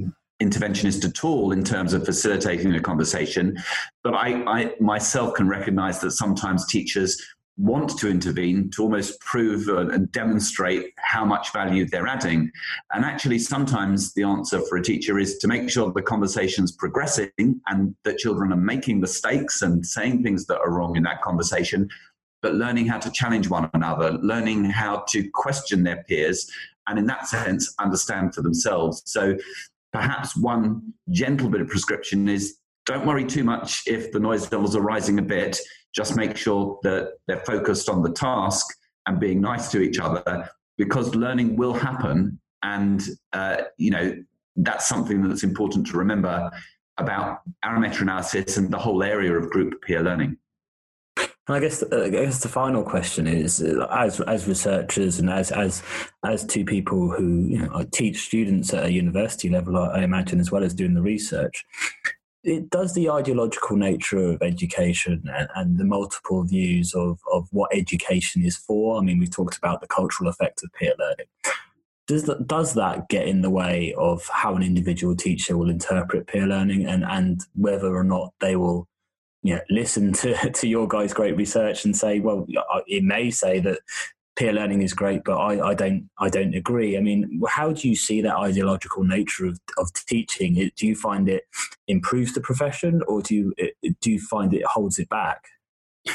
interventionist 0.43 1.05
at 1.05 1.25
all 1.25 1.53
in 1.53 1.65
terms 1.65 1.95
of 1.95 2.05
facilitating 2.05 2.75
a 2.75 2.81
conversation. 2.81 3.57
But 4.05 4.15
I, 4.15 4.43
I 4.47 4.75
myself 4.81 5.35
can 5.35 5.49
recognize 5.49 6.01
that 6.01 6.13
sometimes 6.13 6.67
teachers 6.67 7.21
want 7.59 7.97
to 7.99 8.11
intervene 8.11 8.71
to 8.71 8.83
almost 8.83 9.19
prove 9.21 9.69
and 9.69 10.13
demonstrate 10.13 10.93
how 10.99 11.25
much 11.25 11.53
value 11.55 11.87
they're 11.87 12.07
adding. 12.07 12.51
And 12.93 13.03
actually, 13.03 13.39
sometimes 13.39 14.13
the 14.13 14.25
answer 14.25 14.61
for 14.69 14.77
a 14.77 14.83
teacher 14.83 15.19
is 15.19 15.39
to 15.39 15.49
make 15.49 15.71
sure 15.71 15.91
the 15.91 16.03
conversation's 16.03 16.73
progressing 16.73 17.31
and 17.39 17.95
that 18.05 18.19
children 18.19 18.53
are 18.53 18.59
making 18.59 19.01
mistakes 19.01 19.63
and 19.63 19.87
saying 19.87 20.23
things 20.23 20.45
that 20.47 20.59
are 20.59 20.71
wrong 20.71 20.97
in 20.97 21.03
that 21.05 21.23
conversation, 21.23 21.89
but 22.43 22.55
learning 22.55 22.87
how 22.87 22.99
to 22.99 23.11
challenge 23.11 23.49
one 23.49 23.71
another, 23.73 24.13
learning 24.13 24.67
how 24.67 25.03
to 25.09 25.27
question 25.31 25.83
their 25.83 26.05
peers, 26.07 26.51
and 26.89 26.99
in 26.99 27.07
that 27.07 27.27
sense, 27.27 27.75
understand 27.79 28.35
for 28.35 28.43
themselves. 28.43 29.03
So 29.07 29.37
perhaps 29.93 30.37
one 30.37 30.93
gentle 31.11 31.49
bit 31.49 31.61
of 31.61 31.69
prescription 31.69 32.29
is 32.29 32.59
don't 32.87 33.07
worry 33.07 33.25
too 33.25 33.43
much 33.43 33.83
if 33.87 34.13
the 34.13 34.21
noise 34.21 34.51
levels 34.53 34.77
are 34.77 34.81
rising 34.81 35.19
a 35.19 35.23
bit. 35.23 35.59
Just 35.95 36.17
make 36.17 36.37
sure 36.37 36.79
that 36.83 37.15
they're 37.27 37.45
focused 37.45 37.89
on 37.89 38.03
the 38.03 38.13
task 38.13 38.67
and 39.07 39.19
being 39.19 39.41
nice 39.41 39.71
to 39.73 39.81
each 39.81 39.99
other 39.99 40.49
because 40.79 41.15
learning 41.15 41.57
will 41.57 41.75
happen. 41.75 42.39
And, 42.63 43.03
uh, 43.33 43.63
you 43.77 43.91
know, 43.91 44.17
that's 44.57 44.87
something 44.87 45.27
that's 45.27 45.43
important 45.43 45.87
to 45.89 45.97
remember 45.97 46.51
about 46.99 47.41
our 47.63 47.79
meta 47.79 48.03
analysis 48.03 48.57
and 48.57 48.71
the 48.71 48.79
whole 48.79 49.03
area 49.03 49.33
of 49.33 49.51
group 49.51 49.83
peer 49.83 50.03
learning. 50.03 50.37
I 51.49 51.61
guess 51.61 51.83
uh, 51.83 52.03
I 52.05 52.09
guess 52.09 52.41
the 52.41 52.49
final 52.49 52.83
question 52.83 53.29
is, 53.29 53.63
uh, 53.63 53.87
as 53.91 54.21
as 54.23 54.49
researchers 54.49 55.21
and 55.21 55.31
as 55.31 55.53
as 55.53 55.83
as 56.25 56.45
two 56.45 56.65
people 56.65 57.11
who 57.11 57.47
you 57.49 57.59
know, 57.59 57.85
teach 57.93 58.25
students 58.25 58.75
at 58.75 58.87
a 58.87 58.93
university 58.93 59.49
level, 59.49 59.77
I 59.77 60.03
imagine, 60.03 60.41
as 60.41 60.51
well 60.51 60.65
as 60.65 60.75
doing 60.75 60.95
the 60.95 61.03
research, 61.03 61.65
it 62.43 62.71
does 62.71 62.95
the 62.95 63.11
ideological 63.11 63.77
nature 63.77 64.19
of 64.19 64.43
education 64.43 65.23
and, 65.33 65.49
and, 65.57 65.79
the 65.79 65.85
multiple 65.85 66.45
views 66.45 66.95
of, 66.95 67.19
of 67.33 67.49
what 67.51 67.75
education 67.75 68.45
is 68.45 68.57
for. 68.57 68.99
I 68.99 69.03
mean, 69.03 69.19
we've 69.19 69.31
talked 69.31 69.57
about 69.57 69.81
the 69.81 69.89
cultural 69.89 70.31
effect 70.31 70.63
of 70.63 70.73
peer 70.73 70.95
learning. 70.97 71.27
Does 72.07 72.23
that, 72.25 72.47
does 72.47 72.75
that 72.75 73.09
get 73.09 73.27
in 73.27 73.43
the 73.43 73.51
way 73.51 73.95
of 73.99 74.29
how 74.33 74.55
an 74.55 74.63
individual 74.63 75.17
teacher 75.17 75.57
will 75.57 75.71
interpret 75.71 76.29
peer 76.29 76.47
learning 76.47 76.87
and, 76.87 77.05
and 77.05 77.41
whether 77.57 77.97
or 77.97 78.05
not 78.05 78.33
they 78.39 78.55
will 78.55 78.87
you 79.47 79.55
know, 79.55 79.61
listen 79.71 80.13
to, 80.13 80.51
to 80.53 80.67
your 80.67 80.89
guys' 80.89 81.15
great 81.15 81.37
research 81.37 81.85
and 81.85 81.97
say, 81.97 82.21
well, 82.21 82.47
it 82.87 83.05
may 83.05 83.31
say 83.31 83.61
that 83.61 83.79
peer 84.37 84.53
learning 84.53 84.83
is 84.83 84.93
great, 84.93 85.25
but 85.25 85.37
I, 85.37 85.69
I 85.69 85.75
don't 85.75 86.11
I 86.19 86.29
don't 86.29 86.55
agree. 86.55 86.97
I 86.97 87.01
mean, 87.01 87.41
how 87.49 87.73
do 87.73 87.89
you 87.89 87.97
see 87.97 88.21
that 88.21 88.37
ideological 88.37 89.05
nature 89.05 89.47
of, 89.47 89.59
of 89.79 89.91
teaching? 89.95 90.71
Do 90.77 90.87
you 90.87 90.95
find 90.95 91.29
it 91.29 91.45
improves 91.89 92.35
the 92.35 92.41
profession, 92.41 93.03
or 93.09 93.23
do 93.23 93.35
you 93.35 93.55
do 94.01 94.11
you 94.11 94.21
find 94.21 94.53
it 94.53 94.65
holds 94.65 94.99
it 94.99 95.09
back? 95.09 95.45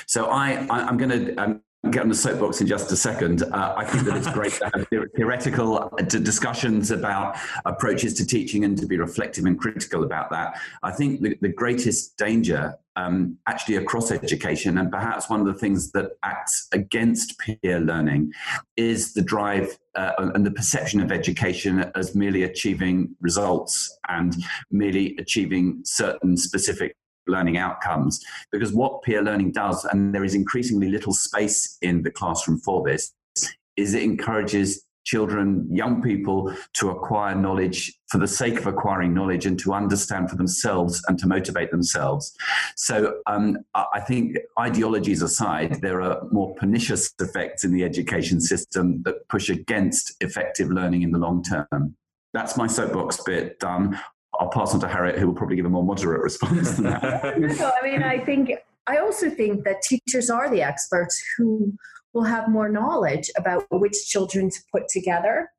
So 0.06 0.26
I, 0.26 0.66
I 0.70 0.88
am 0.88 0.98
going 0.98 1.10
to 1.10 1.62
get 1.90 2.04
on 2.04 2.10
the 2.10 2.16
soapbox 2.16 2.62
in 2.62 2.68
just 2.68 2.92
a 2.92 2.96
second. 2.96 3.42
Uh, 3.42 3.74
I 3.76 3.86
think 3.86 4.06
that 4.06 4.16
it's 4.16 4.32
great 4.32 4.54
to 4.54 4.70
have 4.74 4.88
theoretical 5.16 5.78
uh, 5.78 6.04
discussions 6.04 6.92
about 6.92 7.38
approaches 7.66 8.14
to 8.16 8.26
teaching 8.26 8.64
and 8.66 8.78
to 8.78 8.86
be 8.86 8.98
reflective 8.98 9.46
and 9.46 9.60
critical 9.60 10.04
about 10.04 10.30
that. 10.30 10.60
I 10.84 10.92
think 10.92 11.22
the, 11.22 11.36
the 11.42 11.50
greatest 11.50 12.18
danger, 12.18 12.76
um, 12.96 13.38
actually 13.48 13.78
across 13.78 14.12
education, 14.12 14.78
and 14.78 14.92
perhaps 14.92 15.28
one 15.28 15.40
of 15.40 15.48
the 15.48 15.56
things 15.56 15.92
that 15.94 16.12
acts 16.24 16.68
against 16.72 17.40
peer 17.40 17.80
learning, 17.80 18.32
is 18.78 19.14
the 19.14 19.24
drive 19.24 19.76
uh, 19.96 20.12
and 20.36 20.46
the 20.46 20.52
perception 20.52 21.02
of 21.02 21.12
education 21.12 21.92
as 21.96 22.14
merely 22.14 22.44
achieving 22.44 23.16
results 23.22 23.98
and 24.08 24.36
merely 24.70 25.16
achieving 25.18 25.82
certain 25.84 26.38
specific 26.38 26.96
learning 27.28 27.58
outcomes. 27.58 28.24
Because 28.52 28.74
what 28.74 29.02
peer 29.04 29.22
learning 29.22 29.52
does, 29.52 29.86
and 29.86 30.14
there 30.14 30.24
is 30.24 30.36
increasingly 30.36 30.90
little 30.90 31.14
space 31.14 31.78
in 31.82 32.04
the 32.04 32.12
classroom 32.12 32.60
for 32.60 32.84
this, 32.84 33.14
is 33.78 33.94
it 33.94 34.04
encourages 34.04 34.86
children, 35.04 35.68
young 35.72 36.02
people 36.02 36.54
to 36.74 36.90
acquire 36.90 37.36
knowledge 37.36 37.94
for 38.10 38.18
the 38.18 38.28
sake 38.28 38.60
of 38.60 38.68
acquiring 38.68 39.14
knowledge 39.14 39.46
and 39.46 39.58
to 39.60 39.74
understand 39.74 40.30
for 40.30 40.36
themselves 40.36 41.02
and 41.08 41.18
to 41.20 41.28
motivate 41.28 41.72
themselves. 41.72 42.36
So 42.76 43.16
um, 43.26 43.58
I 43.74 44.00
think 44.00 44.38
ideologies 44.60 45.22
aside, 45.22 45.82
there 45.82 46.02
are 46.02 46.22
more 46.32 46.54
pernicious 46.56 47.14
effects 47.20 47.64
in 47.64 47.74
the 47.74 47.84
education 47.84 48.40
system 48.40 49.02
that 49.04 49.28
push 49.28 49.50
against 49.50 50.16
effective 50.22 50.70
learning 50.70 51.02
in 51.02 51.12
the 51.12 51.20
long 51.20 51.44
term. 51.44 51.96
That's 52.34 52.56
my 52.56 52.68
soapbox 52.68 53.22
bit 53.24 53.60
done. 53.60 54.00
I'll 54.42 54.50
pass 54.50 54.74
on 54.74 54.80
to 54.80 54.88
Harriet, 54.88 55.20
who 55.20 55.28
will 55.28 55.36
probably 55.36 55.56
give 55.56 55.66
a 55.66 55.70
more 55.70 55.84
moderate 55.84 56.22
response 56.22 56.72
than 56.72 56.86
that. 56.86 57.40
no, 57.40 57.72
I 57.80 57.88
mean, 57.88 58.02
I 58.02 58.18
think 58.18 58.52
I 58.88 58.98
also 58.98 59.30
think 59.30 59.64
that 59.66 59.84
teachers 59.84 60.32
are 60.32 60.50
the 60.50 60.64
experts 60.64 61.24
who 61.38 61.72
will 62.14 62.24
have 62.24 62.50
more 62.50 62.68
knowledge 62.68 63.30
about 63.38 63.66
which 63.70 64.08
children 64.08 64.50
to 64.50 64.60
put 64.72 64.88
together. 64.88 65.52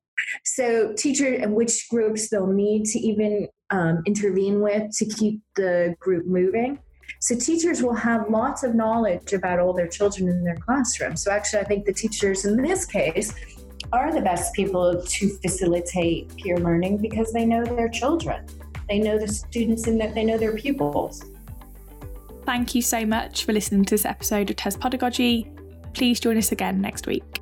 So, 0.44 0.94
teacher 0.94 1.32
and 1.32 1.54
which 1.54 1.88
groups 1.90 2.28
they'll 2.28 2.52
need 2.52 2.86
to 2.86 2.98
even 2.98 3.48
um, 3.70 4.02
intervene 4.04 4.60
with 4.60 4.90
to 4.98 5.06
keep 5.06 5.40
the 5.54 5.94
group 6.00 6.26
moving. 6.26 6.80
So, 7.20 7.36
teachers 7.36 7.84
will 7.84 7.94
have 7.94 8.28
lots 8.30 8.64
of 8.64 8.74
knowledge 8.74 9.32
about 9.32 9.60
all 9.60 9.72
their 9.72 9.86
children 9.86 10.28
in 10.28 10.42
their 10.42 10.56
classroom. 10.56 11.14
So, 11.14 11.30
actually, 11.30 11.60
I 11.60 11.64
think 11.64 11.86
the 11.86 11.94
teachers 11.94 12.44
in 12.44 12.60
this 12.60 12.84
case 12.84 13.32
are 13.92 14.12
the 14.12 14.20
best 14.20 14.52
people 14.54 15.02
to 15.04 15.28
facilitate 15.38 16.34
peer 16.36 16.58
learning 16.58 16.98
because 16.98 17.32
they 17.32 17.46
know 17.46 17.64
their 17.64 17.88
children. 17.88 18.44
They 18.92 18.98
know 18.98 19.16
the 19.16 19.26
students 19.26 19.86
and 19.86 19.98
that 20.02 20.14
they 20.14 20.22
know 20.22 20.36
their 20.36 20.54
pupils. 20.54 21.24
Thank 22.44 22.74
you 22.74 22.82
so 22.82 23.06
much 23.06 23.46
for 23.46 23.54
listening 23.54 23.86
to 23.86 23.94
this 23.94 24.04
episode 24.04 24.50
of 24.50 24.56
TES 24.56 24.76
Pedagogy. 24.76 25.50
Please 25.94 26.20
join 26.20 26.36
us 26.36 26.52
again 26.52 26.82
next 26.82 27.06
week. 27.06 27.41